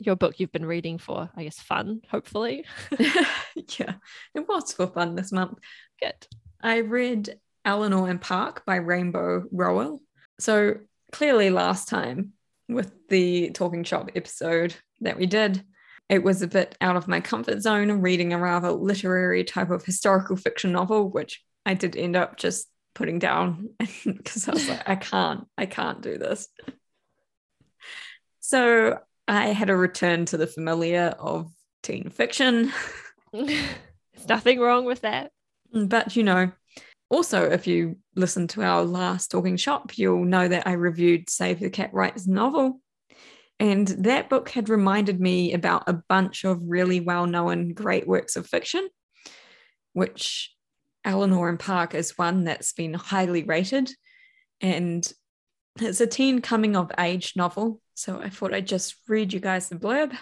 your 0.00 0.16
book 0.16 0.40
you've 0.40 0.52
been 0.52 0.66
reading 0.66 0.98
for, 0.98 1.30
I 1.36 1.44
guess, 1.44 1.60
fun, 1.60 2.00
hopefully. 2.10 2.64
yeah, 2.98 3.94
it 4.34 4.48
was 4.48 4.72
for 4.72 4.86
fun 4.86 5.14
this 5.14 5.30
month. 5.30 5.58
Good. 6.00 6.26
I 6.62 6.78
read 6.78 7.38
Eleanor 7.64 8.08
and 8.08 8.20
Park 8.20 8.64
by 8.64 8.76
Rainbow 8.76 9.44
Rowell. 9.52 10.00
So 10.38 10.76
clearly, 11.12 11.50
last 11.50 11.88
time 11.88 12.32
with 12.68 12.92
the 13.08 13.50
Talking 13.50 13.84
Shop 13.84 14.10
episode 14.14 14.74
that 15.00 15.18
we 15.18 15.26
did, 15.26 15.62
it 16.10 16.24
was 16.24 16.42
a 16.42 16.48
bit 16.48 16.76
out 16.80 16.96
of 16.96 17.06
my 17.06 17.20
comfort 17.20 17.62
zone 17.62 17.88
of 17.88 18.02
reading 18.02 18.32
a 18.32 18.38
rather 18.38 18.72
literary 18.72 19.44
type 19.44 19.70
of 19.70 19.84
historical 19.84 20.36
fiction 20.36 20.72
novel, 20.72 21.08
which 21.08 21.40
I 21.64 21.74
did 21.74 21.96
end 21.96 22.16
up 22.16 22.36
just 22.36 22.66
putting 22.94 23.20
down 23.20 23.70
because 24.04 24.48
I 24.48 24.52
was 24.52 24.68
like, 24.68 24.88
I 24.88 24.96
can't, 24.96 25.46
I 25.56 25.66
can't 25.66 26.02
do 26.02 26.18
this. 26.18 26.48
So 28.40 28.98
I 29.28 29.48
had 29.48 29.70
a 29.70 29.76
return 29.76 30.24
to 30.26 30.36
the 30.36 30.48
familiar 30.48 31.14
of 31.16 31.52
teen 31.84 32.10
fiction. 32.10 32.72
There's 33.32 33.62
nothing 34.28 34.58
wrong 34.58 34.84
with 34.84 35.02
that. 35.02 35.30
But, 35.72 36.16
you 36.16 36.24
know, 36.24 36.50
also, 37.08 37.48
if 37.48 37.68
you 37.68 37.98
listen 38.16 38.48
to 38.48 38.62
our 38.62 38.84
last 38.84 39.30
Talking 39.30 39.56
Shop, 39.56 39.96
you'll 39.96 40.24
know 40.24 40.48
that 40.48 40.66
I 40.66 40.72
reviewed 40.72 41.30
Save 41.30 41.60
the 41.60 41.70
Cat 41.70 41.94
Writes 41.94 42.26
novel. 42.26 42.80
And 43.60 43.86
that 43.88 44.30
book 44.30 44.48
had 44.48 44.70
reminded 44.70 45.20
me 45.20 45.52
about 45.52 45.84
a 45.86 46.02
bunch 46.08 46.44
of 46.44 46.58
really 46.62 46.98
well 46.98 47.26
known 47.26 47.74
great 47.74 48.08
works 48.08 48.34
of 48.34 48.46
fiction, 48.46 48.88
which 49.92 50.54
Eleanor 51.04 51.50
and 51.50 51.60
Park 51.60 51.94
is 51.94 52.16
one 52.16 52.44
that's 52.44 52.72
been 52.72 52.94
highly 52.94 53.42
rated. 53.42 53.90
And 54.62 55.06
it's 55.78 56.00
a 56.00 56.06
teen 56.06 56.40
coming 56.40 56.74
of 56.74 56.90
age 56.98 57.34
novel. 57.36 57.82
So 57.94 58.18
I 58.18 58.30
thought 58.30 58.54
I'd 58.54 58.66
just 58.66 58.96
read 59.06 59.34
you 59.34 59.40
guys 59.40 59.68
the 59.68 59.76
blurb. 59.76 60.16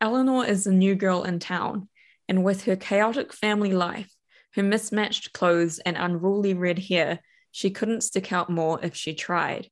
Eleanor 0.00 0.44
is 0.44 0.66
a 0.66 0.72
new 0.72 0.96
girl 0.96 1.22
in 1.22 1.38
town, 1.38 1.88
and 2.28 2.44
with 2.44 2.64
her 2.64 2.76
chaotic 2.76 3.32
family 3.32 3.72
life, 3.72 4.12
her 4.54 4.62
mismatched 4.62 5.32
clothes 5.32 5.78
and 5.80 5.96
unruly 5.96 6.54
red 6.54 6.78
hair, 6.78 7.20
she 7.50 7.70
couldn't 7.70 8.02
stick 8.02 8.32
out 8.32 8.50
more 8.50 8.78
if 8.82 8.94
she 8.94 9.14
tried. 9.14 9.68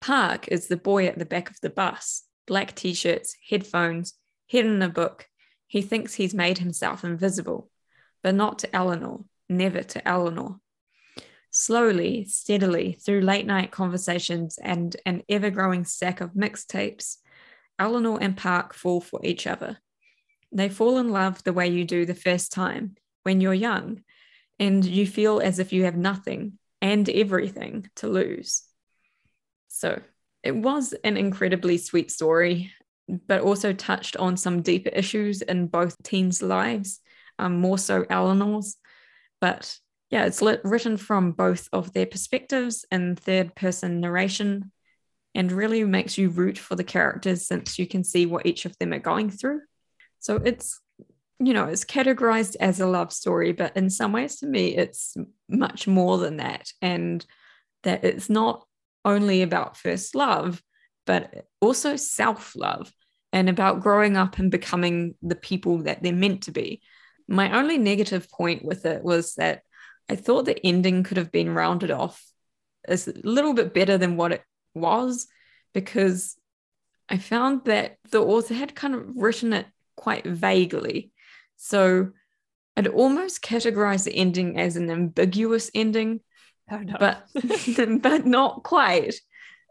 Park 0.00 0.48
is 0.48 0.68
the 0.68 0.76
boy 0.76 1.06
at 1.06 1.18
the 1.18 1.26
back 1.26 1.50
of 1.50 1.60
the 1.60 1.70
bus, 1.70 2.24
black 2.46 2.74
t 2.74 2.94
shirts, 2.94 3.36
headphones, 3.48 4.14
head 4.50 4.64
in 4.64 4.80
a 4.82 4.88
book. 4.88 5.28
He 5.66 5.82
thinks 5.82 6.14
he's 6.14 6.34
made 6.34 6.58
himself 6.58 7.04
invisible, 7.04 7.70
but 8.22 8.34
not 8.34 8.58
to 8.60 8.74
Eleanor, 8.74 9.24
never 9.48 9.82
to 9.82 10.08
Eleanor. 10.08 10.58
Slowly, 11.50 12.24
steadily, 12.24 12.92
through 12.92 13.20
late 13.20 13.46
night 13.46 13.70
conversations 13.70 14.58
and 14.62 14.96
an 15.04 15.22
ever 15.28 15.50
growing 15.50 15.84
stack 15.84 16.20
of 16.20 16.32
mixtapes, 16.32 17.18
Eleanor 17.78 18.18
and 18.20 18.36
Park 18.36 18.72
fall 18.72 19.00
for 19.00 19.20
each 19.22 19.46
other. 19.46 19.78
They 20.52 20.68
fall 20.68 20.98
in 20.98 21.10
love 21.10 21.44
the 21.44 21.52
way 21.52 21.68
you 21.68 21.84
do 21.84 22.06
the 22.06 22.14
first 22.14 22.52
time, 22.52 22.96
when 23.22 23.40
you're 23.40 23.54
young, 23.54 24.02
and 24.58 24.84
you 24.84 25.06
feel 25.06 25.40
as 25.40 25.58
if 25.58 25.72
you 25.72 25.84
have 25.84 25.96
nothing 25.96 26.58
and 26.80 27.08
everything 27.08 27.88
to 27.96 28.08
lose. 28.08 28.62
So 29.70 30.00
it 30.42 30.54
was 30.54 30.92
an 31.04 31.16
incredibly 31.16 31.78
sweet 31.78 32.10
story, 32.10 32.72
but 33.26 33.40
also 33.40 33.72
touched 33.72 34.16
on 34.16 34.36
some 34.36 34.62
deeper 34.62 34.90
issues 34.90 35.42
in 35.42 35.68
both 35.68 36.02
teens' 36.02 36.42
lives, 36.42 37.00
um, 37.38 37.58
more 37.58 37.78
so 37.78 38.04
Eleanor's. 38.10 38.76
But 39.40 39.76
yeah, 40.10 40.24
it's 40.26 40.42
lit, 40.42 40.60
written 40.64 40.96
from 40.96 41.32
both 41.32 41.68
of 41.72 41.92
their 41.92 42.06
perspectives 42.06 42.84
in 42.90 43.16
third 43.16 43.54
person 43.54 44.00
narration 44.00 44.72
and 45.34 45.52
really 45.52 45.84
makes 45.84 46.18
you 46.18 46.30
root 46.30 46.58
for 46.58 46.74
the 46.74 46.84
characters 46.84 47.46
since 47.46 47.78
you 47.78 47.86
can 47.86 48.02
see 48.02 48.26
what 48.26 48.46
each 48.46 48.64
of 48.64 48.76
them 48.78 48.92
are 48.92 48.98
going 48.98 49.30
through. 49.30 49.60
So 50.18 50.36
it's, 50.36 50.80
you 51.38 51.54
know, 51.54 51.66
it's 51.66 51.84
categorized 51.84 52.56
as 52.58 52.80
a 52.80 52.86
love 52.86 53.12
story, 53.12 53.52
but 53.52 53.76
in 53.76 53.88
some 53.88 54.12
ways 54.12 54.36
to 54.40 54.46
me, 54.46 54.76
it's 54.76 55.16
much 55.48 55.86
more 55.86 56.18
than 56.18 56.38
that. 56.38 56.72
And 56.82 57.24
that 57.84 58.04
it's 58.04 58.28
not 58.28 58.66
only 59.04 59.42
about 59.42 59.76
first 59.76 60.14
love, 60.14 60.62
but 61.06 61.46
also 61.60 61.96
self 61.96 62.54
love 62.56 62.92
and 63.32 63.48
about 63.48 63.80
growing 63.80 64.16
up 64.16 64.38
and 64.38 64.50
becoming 64.50 65.14
the 65.22 65.36
people 65.36 65.84
that 65.84 66.02
they're 66.02 66.12
meant 66.12 66.42
to 66.42 66.50
be. 66.50 66.82
My 67.28 67.58
only 67.58 67.78
negative 67.78 68.30
point 68.30 68.64
with 68.64 68.86
it 68.86 69.02
was 69.02 69.34
that 69.34 69.62
I 70.08 70.16
thought 70.16 70.44
the 70.44 70.66
ending 70.66 71.04
could 71.04 71.16
have 71.16 71.30
been 71.30 71.54
rounded 71.54 71.90
off 71.90 72.24
as 72.86 73.06
a 73.06 73.14
little 73.22 73.54
bit 73.54 73.72
better 73.72 73.96
than 73.98 74.16
what 74.16 74.32
it 74.32 74.42
was, 74.74 75.28
because 75.72 76.36
I 77.08 77.18
found 77.18 77.64
that 77.66 77.98
the 78.10 78.20
author 78.20 78.54
had 78.54 78.74
kind 78.74 78.94
of 78.94 79.16
written 79.16 79.52
it 79.52 79.66
quite 79.96 80.26
vaguely. 80.26 81.12
So 81.56 82.10
I'd 82.76 82.88
almost 82.88 83.42
categorize 83.42 84.04
the 84.04 84.14
ending 84.14 84.58
as 84.58 84.76
an 84.76 84.90
ambiguous 84.90 85.70
ending, 85.74 86.20
Oh, 86.70 86.78
no. 86.78 86.96
but 86.98 87.26
but 88.02 88.26
not 88.26 88.62
quite. 88.62 89.14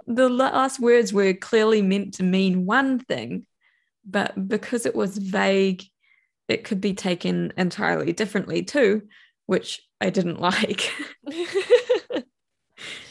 The 0.07 0.29
last 0.29 0.79
words 0.79 1.13
were 1.13 1.33
clearly 1.33 1.81
meant 1.81 2.15
to 2.15 2.23
mean 2.23 2.65
one 2.65 2.99
thing, 2.99 3.45
but 4.05 4.47
because 4.47 4.85
it 4.85 4.95
was 4.95 5.17
vague, 5.17 5.83
it 6.47 6.63
could 6.63 6.81
be 6.81 6.93
taken 6.93 7.53
entirely 7.57 8.11
differently 8.11 8.63
too, 8.63 9.03
which 9.45 9.81
I 10.01 10.09
didn't 10.09 10.41
like. 10.41 10.91
it 11.25 12.25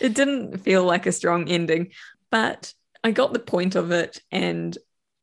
didn't 0.00 0.58
feel 0.58 0.84
like 0.84 1.06
a 1.06 1.12
strong 1.12 1.48
ending, 1.48 1.92
but 2.30 2.72
I 3.04 3.12
got 3.12 3.32
the 3.32 3.38
point 3.38 3.76
of 3.76 3.92
it 3.92 4.20
and 4.30 4.76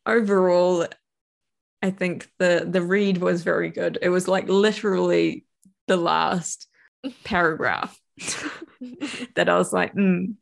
overall 0.05 0.87
I 1.81 1.91
think 1.91 2.29
the 2.39 2.65
the 2.67 2.81
read 2.81 3.17
was 3.19 3.43
very 3.43 3.69
good. 3.69 3.99
It 4.01 4.09
was 4.09 4.27
like 4.27 4.47
literally 4.49 5.45
the 5.87 5.97
last 5.97 6.67
paragraph 7.23 7.99
that 9.35 9.49
I 9.49 9.57
was 9.57 9.73
like, 9.73 9.93
mm, 9.93 10.35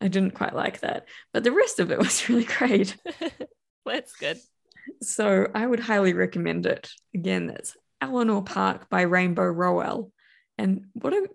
I 0.00 0.08
didn't 0.08 0.34
quite 0.34 0.54
like 0.54 0.80
that. 0.80 1.06
But 1.32 1.44
the 1.44 1.52
rest 1.52 1.80
of 1.80 1.90
it 1.90 1.98
was 1.98 2.28
really 2.28 2.44
great. 2.44 2.96
That's 3.86 4.14
good. 4.14 4.38
So 5.02 5.48
I 5.54 5.66
would 5.66 5.80
highly 5.80 6.12
recommend 6.12 6.66
it. 6.66 6.90
Again, 7.14 7.46
that's 7.46 7.74
Eleanor 8.00 8.42
Park 8.42 8.90
by 8.90 9.02
Rainbow 9.02 9.44
Rowell. 9.44 10.12
And 10.58 10.86
what 10.92 11.12
a 11.14 11.26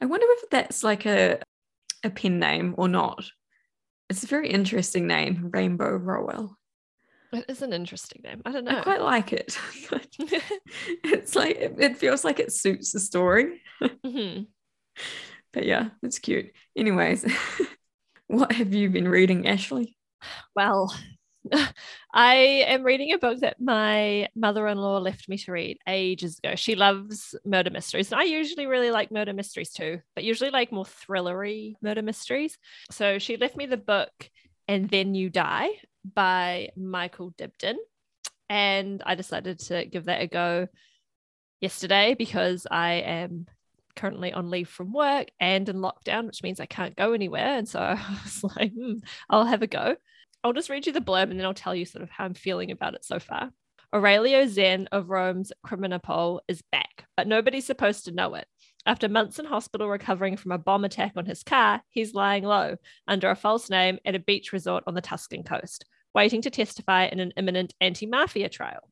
I 0.00 0.06
wonder 0.06 0.26
if 0.28 0.50
that's 0.50 0.82
like 0.82 1.06
a 1.06 1.38
a 2.04 2.10
pen 2.10 2.38
name 2.38 2.74
or 2.76 2.88
not. 2.88 3.24
It's 4.10 4.24
a 4.24 4.26
very 4.26 4.48
interesting 4.48 5.06
name, 5.06 5.50
Rainbow 5.52 5.90
Rowell. 5.90 6.56
It 7.32 7.46
is 7.48 7.62
an 7.62 7.72
interesting 7.72 8.22
name. 8.22 8.42
I 8.44 8.52
don't 8.52 8.64
know. 8.64 8.78
I 8.78 8.82
quite 8.82 9.02
like 9.02 9.32
it. 9.32 9.58
it's 11.04 11.34
like 11.34 11.56
it, 11.56 11.74
it 11.78 11.96
feels 11.96 12.24
like 12.24 12.40
it 12.40 12.52
suits 12.52 12.92
the 12.92 13.00
story. 13.00 13.62
Mhm. 13.82 14.46
But 15.52 15.64
yeah, 15.64 15.88
it's 16.02 16.18
cute. 16.18 16.52
Anyways, 16.76 17.24
what 18.26 18.52
have 18.52 18.74
you 18.74 18.90
been 18.90 19.08
reading, 19.08 19.48
Ashley? 19.48 19.96
Well, 20.54 20.94
I 22.12 22.34
am 22.66 22.82
reading 22.82 23.12
a 23.12 23.18
book 23.18 23.40
that 23.40 23.60
my 23.60 24.28
mother 24.34 24.66
in 24.68 24.78
law 24.78 24.98
left 24.98 25.28
me 25.28 25.38
to 25.38 25.52
read 25.52 25.78
ages 25.88 26.38
ago. 26.38 26.54
She 26.56 26.74
loves 26.74 27.34
murder 27.44 27.70
mysteries. 27.70 28.12
And 28.12 28.20
I 28.20 28.24
usually 28.24 28.66
really 28.66 28.90
like 28.90 29.10
murder 29.10 29.32
mysteries 29.32 29.70
too, 29.70 30.00
but 30.14 30.24
usually 30.24 30.50
like 30.50 30.72
more 30.72 30.84
thrillery 30.84 31.74
murder 31.82 32.02
mysteries. 32.02 32.58
So 32.90 33.18
she 33.18 33.36
left 33.36 33.56
me 33.56 33.66
the 33.66 33.76
book 33.76 34.30
And 34.68 34.88
Then 34.88 35.14
You 35.14 35.30
Die 35.30 35.68
by 36.04 36.68
Michael 36.76 37.32
Dibdin. 37.32 37.76
And 38.48 39.02
I 39.04 39.14
decided 39.14 39.58
to 39.60 39.84
give 39.86 40.04
that 40.04 40.22
a 40.22 40.26
go 40.26 40.68
yesterday 41.60 42.14
because 42.16 42.66
I 42.70 42.94
am 42.94 43.46
currently 43.96 44.32
on 44.32 44.50
leave 44.50 44.68
from 44.68 44.92
work 44.92 45.28
and 45.40 45.68
in 45.68 45.76
lockdown, 45.76 46.26
which 46.26 46.42
means 46.42 46.60
I 46.60 46.66
can't 46.66 46.96
go 46.96 47.12
anywhere. 47.12 47.58
And 47.58 47.68
so 47.68 47.80
I 47.80 48.18
was 48.22 48.44
like, 48.44 48.72
hmm, 48.72 48.98
I'll 49.28 49.44
have 49.44 49.62
a 49.62 49.66
go. 49.66 49.96
I'll 50.44 50.52
just 50.52 50.70
read 50.70 50.86
you 50.86 50.92
the 50.92 51.00
blurb 51.00 51.30
and 51.30 51.38
then 51.38 51.46
I'll 51.46 51.54
tell 51.54 51.74
you 51.74 51.84
sort 51.84 52.02
of 52.02 52.10
how 52.10 52.24
I'm 52.24 52.34
feeling 52.34 52.70
about 52.70 52.94
it 52.94 53.04
so 53.04 53.18
far. 53.18 53.50
Aurelio 53.92 54.46
Zen 54.46 54.88
of 54.92 55.10
Rome's 55.10 55.52
Criminalpol 55.66 56.40
is 56.48 56.62
back, 56.70 57.06
but 57.16 57.26
nobody's 57.26 57.66
supposed 57.66 58.04
to 58.04 58.12
know 58.12 58.34
it. 58.34 58.46
After 58.84 59.08
months 59.08 59.38
in 59.38 59.46
hospital 59.46 59.88
recovering 59.88 60.36
from 60.36 60.52
a 60.52 60.58
bomb 60.58 60.84
attack 60.84 61.12
on 61.16 61.26
his 61.26 61.42
car, 61.42 61.82
he's 61.88 62.14
lying 62.14 62.44
low 62.44 62.76
under 63.08 63.30
a 63.30 63.36
false 63.36 63.70
name 63.70 63.98
at 64.04 64.14
a 64.14 64.20
beach 64.20 64.52
resort 64.52 64.84
on 64.86 64.94
the 64.94 65.00
Tuscan 65.00 65.42
coast, 65.42 65.84
waiting 66.14 66.42
to 66.42 66.50
testify 66.50 67.06
in 67.06 67.18
an 67.18 67.32
imminent 67.36 67.74
anti 67.80 68.06
mafia 68.06 68.48
trial. 68.48 68.88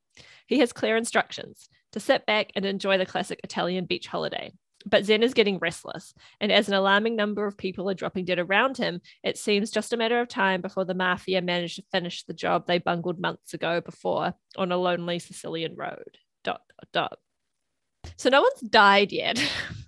He 0.46 0.58
has 0.58 0.72
clear 0.72 0.96
instructions 0.96 1.68
to 1.92 2.00
sit 2.00 2.26
back 2.26 2.50
and 2.56 2.64
enjoy 2.64 2.98
the 2.98 3.06
classic 3.06 3.40
Italian 3.44 3.84
beach 3.84 4.06
holiday. 4.06 4.52
But 4.86 5.04
Zen 5.06 5.22
is 5.22 5.34
getting 5.34 5.58
restless, 5.58 6.12
and 6.40 6.52
as 6.52 6.68
an 6.68 6.74
alarming 6.74 7.16
number 7.16 7.46
of 7.46 7.56
people 7.56 7.88
are 7.88 7.94
dropping 7.94 8.26
dead 8.26 8.38
around 8.38 8.76
him, 8.76 9.00
it 9.22 9.38
seems 9.38 9.70
just 9.70 9.92
a 9.92 9.96
matter 9.96 10.20
of 10.20 10.28
time 10.28 10.60
before 10.60 10.84
the 10.84 10.94
mafia 10.94 11.40
manage 11.40 11.76
to 11.76 11.82
finish 11.90 12.24
the 12.24 12.34
job 12.34 12.66
they 12.66 12.78
bungled 12.78 13.18
months 13.18 13.54
ago 13.54 13.80
before 13.80 14.34
on 14.56 14.72
a 14.72 14.76
lonely 14.76 15.18
Sicilian 15.18 15.74
road. 15.74 16.18
Dot 16.42 16.60
dot 16.68 16.88
dot. 16.92 17.18
So 18.18 18.28
no 18.28 18.42
one's 18.42 18.60
died 18.60 19.12
yet, 19.12 19.38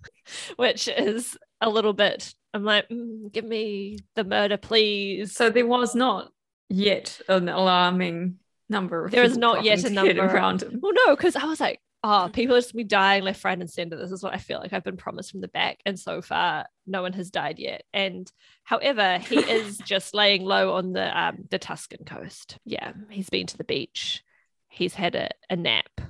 which 0.56 0.88
is 0.88 1.36
a 1.60 1.68
little 1.68 1.92
bit. 1.92 2.32
I'm 2.54 2.64
like, 2.64 2.88
"Mm, 2.88 3.30
give 3.32 3.44
me 3.44 3.98
the 4.14 4.24
murder, 4.24 4.56
please. 4.56 5.34
So 5.36 5.50
there 5.50 5.66
was 5.66 5.94
not 5.94 6.32
yet 6.70 7.20
an 7.28 7.48
alarming 7.50 8.36
number 8.70 9.04
of 9.04 9.10
There 9.10 9.22
is 9.22 9.32
people 9.34 9.40
not 9.54 9.64
yet 9.64 9.80
a 9.84 9.90
dropping 9.90 10.04
dead 10.06 10.16
number. 10.16 10.34
around 10.34 10.62
him. 10.62 10.80
Well, 10.82 10.92
no, 11.06 11.14
because 11.14 11.36
I 11.36 11.44
was 11.44 11.60
like, 11.60 11.80
oh, 12.06 12.30
people 12.32 12.54
are 12.54 12.58
just 12.58 12.72
gonna 12.72 12.84
be 12.84 12.88
dying 12.88 13.24
left, 13.24 13.44
right, 13.44 13.58
and 13.58 13.68
center. 13.68 13.96
This 13.96 14.12
is 14.12 14.22
what 14.22 14.34
I 14.34 14.38
feel 14.38 14.60
like 14.60 14.72
I've 14.72 14.84
been 14.84 14.96
promised 14.96 15.32
from 15.32 15.40
the 15.40 15.48
back, 15.48 15.80
and 15.84 15.98
so 15.98 16.22
far, 16.22 16.66
no 16.86 17.02
one 17.02 17.12
has 17.14 17.30
died 17.30 17.58
yet. 17.58 17.82
And 17.92 18.30
however, 18.62 19.18
he 19.18 19.36
is 19.50 19.78
just 19.78 20.14
laying 20.14 20.44
low 20.44 20.74
on 20.74 20.92
the 20.92 21.18
um, 21.18 21.44
the 21.50 21.58
Tuscan 21.58 22.04
coast. 22.04 22.58
Yeah, 22.64 22.92
he's 23.10 23.28
been 23.28 23.46
to 23.48 23.58
the 23.58 23.64
beach. 23.64 24.22
He's 24.68 24.94
had 24.94 25.14
a, 25.14 25.30
a 25.50 25.56
nap. 25.56 26.00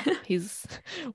he's 0.24 0.64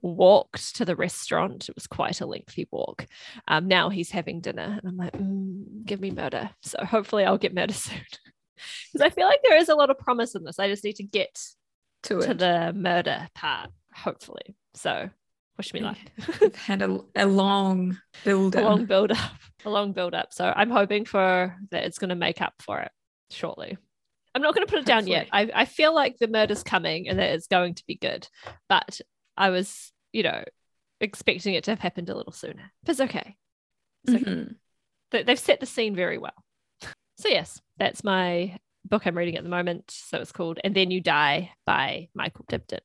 walked 0.01 0.75
to 0.75 0.85
the 0.85 0.95
restaurant. 0.95 1.69
It 1.69 1.75
was 1.75 1.87
quite 1.87 2.21
a 2.21 2.25
lengthy 2.25 2.67
walk. 2.71 3.07
Um, 3.47 3.67
now 3.67 3.89
he's 3.89 4.11
having 4.11 4.41
dinner, 4.41 4.77
and 4.81 4.89
I'm 4.89 4.97
like, 4.97 5.13
mm, 5.13 5.85
give 5.85 6.01
me 6.01 6.11
murder. 6.11 6.49
So 6.61 6.83
hopefully, 6.83 7.23
I'll 7.23 7.37
get 7.37 7.55
murder 7.55 7.73
soon. 7.73 8.01
Because 8.91 9.05
I 9.05 9.09
feel 9.09 9.27
like 9.27 9.39
there 9.43 9.57
is 9.57 9.69
a 9.69 9.75
lot 9.75 9.89
of 9.89 9.99
promise 9.99 10.35
in 10.35 10.43
this. 10.43 10.59
I 10.59 10.67
just 10.67 10.83
need 10.83 10.97
to 10.97 11.03
get 11.03 11.39
to 12.03 12.19
to 12.21 12.33
the 12.33 12.73
murder 12.75 13.29
part, 13.33 13.69
hopefully. 13.97 14.55
So 14.73 15.09
Wish 15.57 15.73
me 15.73 15.79
luck. 15.79 15.97
We've 16.39 16.55
had 16.55 16.83
a, 16.83 16.99
a 17.15 17.25
long 17.25 17.97
build 18.23 18.53
a 18.55 18.59
up. 18.59 18.63
long 18.65 18.85
build 18.85 19.11
up. 19.11 19.31
A 19.65 19.69
long 19.71 19.91
build 19.91 20.13
up. 20.13 20.31
So 20.31 20.53
I'm 20.55 20.69
hoping 20.69 21.03
for 21.03 21.55
that 21.71 21.83
it's 21.83 21.97
going 21.97 22.09
to 22.09 22.15
make 22.15 22.41
up 22.43 22.53
for 22.59 22.79
it 22.79 22.91
shortly. 23.31 23.75
I'm 24.35 24.43
not 24.43 24.53
going 24.53 24.67
to 24.67 24.71
put 24.71 24.79
it 24.81 24.85
down 24.85 25.07
yet. 25.07 25.27
I, 25.31 25.49
I 25.51 25.65
feel 25.65 25.95
like 25.95 26.19
the 26.19 26.27
murder's 26.27 26.61
coming 26.61 27.09
and 27.09 27.17
that 27.17 27.31
it's 27.31 27.47
going 27.47 27.73
to 27.73 27.83
be 27.87 27.95
good. 27.95 28.27
But 28.69 29.01
I 29.35 29.49
was, 29.49 29.91
you 30.13 30.21
know, 30.21 30.43
expecting 31.01 31.55
it 31.55 31.63
to 31.63 31.71
have 31.71 31.79
happened 31.79 32.09
a 32.11 32.15
little 32.15 32.33
sooner. 32.33 32.71
But 32.83 32.91
it's 32.91 33.01
okay. 33.01 33.35
It's 34.03 34.13
okay. 34.21 34.31
Mhm. 34.31 34.55
They- 35.09 35.23
They've 35.23 35.39
set 35.39 35.59
the 35.59 35.65
scene 35.65 35.95
very 35.95 36.19
well. 36.19 36.35
So, 37.17 37.29
yes, 37.29 37.59
that's 37.79 38.03
my 38.03 38.59
book 38.85 39.07
I'm 39.07 39.17
reading 39.17 39.37
at 39.37 39.43
the 39.43 39.49
moment. 39.49 39.85
So 39.89 40.19
it's 40.21 40.31
called 40.31 40.59
And 40.63 40.75
Then 40.75 40.91
You 40.91 41.01
Die 41.01 41.51
by 41.65 42.09
Michael 42.13 42.45
Dibdin. 42.47 42.77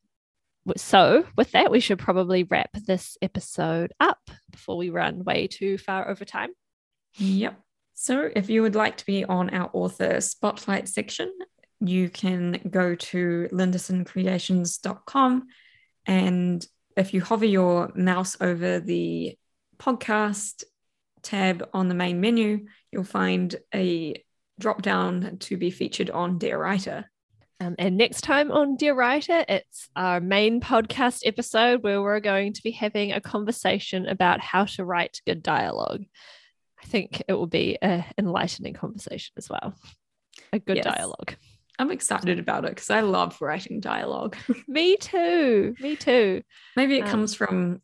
So, 0.76 1.26
with 1.36 1.52
that, 1.52 1.70
we 1.70 1.80
should 1.80 1.98
probably 1.98 2.44
wrap 2.44 2.70
this 2.72 3.16
episode 3.20 3.92
up 3.98 4.20
before 4.50 4.76
we 4.76 4.90
run 4.90 5.24
way 5.24 5.48
too 5.48 5.76
far 5.76 6.08
over 6.08 6.24
time. 6.24 6.50
Yep. 7.16 7.60
So 7.94 8.30
if 8.34 8.50
you 8.50 8.62
would 8.62 8.74
like 8.74 8.96
to 8.96 9.06
be 9.06 9.24
on 9.24 9.50
our 9.50 9.70
author 9.72 10.20
spotlight 10.20 10.88
section, 10.88 11.32
you 11.80 12.08
can 12.08 12.60
go 12.68 12.94
to 12.94 13.48
lindersoncreations.com 13.52 15.46
and 16.06 16.66
if 16.96 17.14
you 17.14 17.20
hover 17.20 17.44
your 17.44 17.92
mouse 17.94 18.36
over 18.40 18.80
the 18.80 19.38
podcast 19.78 20.64
tab 21.22 21.68
on 21.72 21.88
the 21.88 21.94
main 21.94 22.20
menu, 22.20 22.66
you'll 22.90 23.04
find 23.04 23.54
a 23.74 24.22
drop 24.58 24.82
down 24.82 25.38
to 25.38 25.56
be 25.56 25.70
featured 25.70 26.10
on 26.10 26.38
Dear 26.38 26.58
Writer. 26.58 27.10
Um, 27.62 27.76
and 27.78 27.96
next 27.96 28.22
time 28.22 28.50
on 28.50 28.74
Dear 28.74 28.92
Writer, 28.94 29.44
it's 29.48 29.88
our 29.94 30.18
main 30.18 30.60
podcast 30.60 31.20
episode 31.24 31.84
where 31.84 32.02
we're 32.02 32.18
going 32.18 32.54
to 32.54 32.62
be 32.64 32.72
having 32.72 33.12
a 33.12 33.20
conversation 33.20 34.06
about 34.08 34.40
how 34.40 34.64
to 34.64 34.84
write 34.84 35.20
good 35.26 35.44
dialogue. 35.44 36.02
I 36.82 36.86
think 36.86 37.22
it 37.28 37.34
will 37.34 37.46
be 37.46 37.78
an 37.80 38.04
enlightening 38.18 38.74
conversation 38.74 39.32
as 39.36 39.48
well. 39.48 39.74
A 40.52 40.58
good 40.58 40.78
Yes. 40.78 40.86
dialogue. 40.86 41.34
I'm 41.78 41.92
excited 41.92 42.40
about 42.40 42.64
it 42.64 42.72
because 42.72 42.90
I 42.90 43.00
love 43.02 43.40
writing 43.40 43.78
dialogue. 43.78 44.36
Me 44.66 44.96
too. 44.96 45.76
Me 45.78 45.94
too. 45.94 46.42
Maybe 46.74 46.96
it 46.98 47.04
Um, 47.04 47.10
comes 47.10 47.32
from 47.36 47.80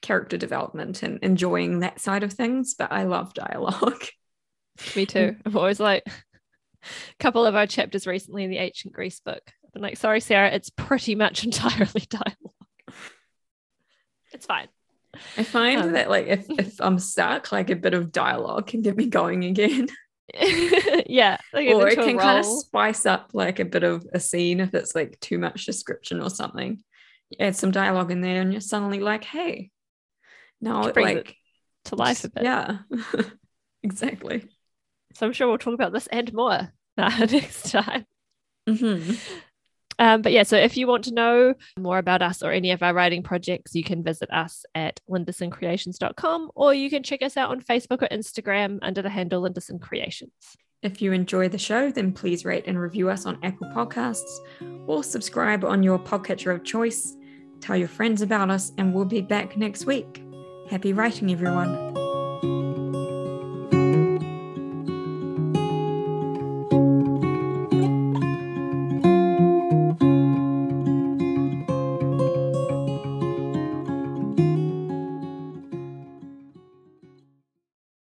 character 0.00 0.38
development 0.38 1.02
and 1.02 1.18
enjoying 1.22 1.80
that 1.80 2.00
side 2.00 2.22
of 2.22 2.32
things, 2.32 2.74
but 2.74 2.90
I 2.90 3.02
love 3.02 3.34
dialogue. 3.34 4.02
Me 4.96 5.04
too. 5.04 5.36
I've 5.44 5.56
always 5.56 5.78
like 5.78 6.04
couple 7.18 7.46
of 7.46 7.54
our 7.54 7.66
chapters 7.66 8.06
recently 8.06 8.44
in 8.44 8.50
the 8.50 8.58
ancient 8.58 8.94
Greece 8.94 9.20
book. 9.20 9.42
I've 9.64 9.72
been 9.72 9.82
like, 9.82 9.96
sorry, 9.96 10.20
Sarah, 10.20 10.50
it's 10.50 10.70
pretty 10.70 11.14
much 11.14 11.44
entirely 11.44 12.06
dialogue. 12.08 12.36
It's 14.32 14.46
fine. 14.46 14.68
I 15.36 15.42
find 15.42 15.80
Um, 15.80 15.92
that 15.92 16.08
like 16.08 16.26
if, 16.28 16.46
if 16.50 16.80
I'm 16.80 16.98
stuck, 16.98 17.52
like 17.52 17.70
a 17.70 17.76
bit 17.76 17.94
of 17.94 18.12
dialogue 18.12 18.68
can 18.68 18.82
get 18.82 18.96
me 18.96 19.06
going 19.06 19.44
again. 19.44 19.88
yeah. 21.06 21.38
Like 21.52 21.68
or 21.68 21.88
it 21.88 21.96
can 21.96 22.16
kind 22.18 22.38
of 22.38 22.46
spice 22.46 23.06
up 23.06 23.30
like 23.32 23.58
a 23.58 23.64
bit 23.64 23.82
of 23.82 24.06
a 24.14 24.20
scene 24.20 24.60
if 24.60 24.74
it's 24.74 24.94
like 24.94 25.18
too 25.20 25.38
much 25.38 25.66
description 25.66 26.20
or 26.20 26.30
something. 26.30 26.82
You 27.30 27.36
add 27.40 27.56
some 27.56 27.70
dialogue 27.72 28.10
in 28.12 28.20
there 28.20 28.40
and 28.40 28.52
you're 28.52 28.60
suddenly 28.60 29.00
like, 29.00 29.24
hey, 29.24 29.70
now 30.60 30.86
It 30.86 30.94
brings 30.94 31.10
it 31.10 31.16
like 31.16 31.36
to 31.86 31.96
life 31.96 32.24
a 32.24 32.28
bit. 32.30 32.44
Yeah. 32.44 32.78
exactly. 33.82 34.44
So 35.14 35.26
I'm 35.26 35.32
sure 35.32 35.48
we'll 35.48 35.58
talk 35.58 35.74
about 35.74 35.92
this 35.92 36.06
and 36.08 36.32
more 36.32 36.72
uh, 36.98 37.26
next 37.30 37.70
time. 37.70 38.06
hmm 38.68 39.12
Um, 39.98 40.22
but 40.22 40.32
yeah, 40.32 40.44
so 40.44 40.56
if 40.56 40.78
you 40.78 40.86
want 40.86 41.04
to 41.04 41.14
know 41.14 41.54
more 41.78 41.98
about 41.98 42.22
us 42.22 42.42
or 42.42 42.52
any 42.52 42.70
of 42.70 42.82
our 42.82 42.94
writing 42.94 43.22
projects, 43.22 43.74
you 43.74 43.84
can 43.84 44.02
visit 44.02 44.30
us 44.32 44.64
at 44.74 44.98
lindersoncreations.com 45.10 46.50
or 46.54 46.72
you 46.72 46.88
can 46.88 47.02
check 47.02 47.20
us 47.22 47.36
out 47.36 47.50
on 47.50 47.60
Facebook 47.60 48.02
or 48.02 48.08
Instagram 48.08 48.78
under 48.80 49.02
the 49.02 49.10
handle 49.10 49.42
Linderson 49.42 49.78
Creations. 49.78 50.32
If 50.82 51.02
you 51.02 51.12
enjoy 51.12 51.50
the 51.50 51.58
show, 51.58 51.90
then 51.90 52.12
please 52.12 52.46
rate 52.46 52.64
and 52.66 52.80
review 52.80 53.10
us 53.10 53.26
on 53.26 53.38
Apple 53.42 53.68
Podcasts 53.74 54.38
or 54.86 55.04
subscribe 55.04 55.64
on 55.64 55.82
your 55.82 55.98
podcatcher 55.98 56.54
of 56.54 56.64
choice. 56.64 57.14
Tell 57.60 57.76
your 57.76 57.88
friends 57.88 58.22
about 58.22 58.50
us, 58.50 58.72
and 58.78 58.94
we'll 58.94 59.04
be 59.04 59.20
back 59.20 59.58
next 59.58 59.84
week. 59.84 60.22
Happy 60.70 60.94
writing, 60.94 61.30
everyone. 61.30 61.99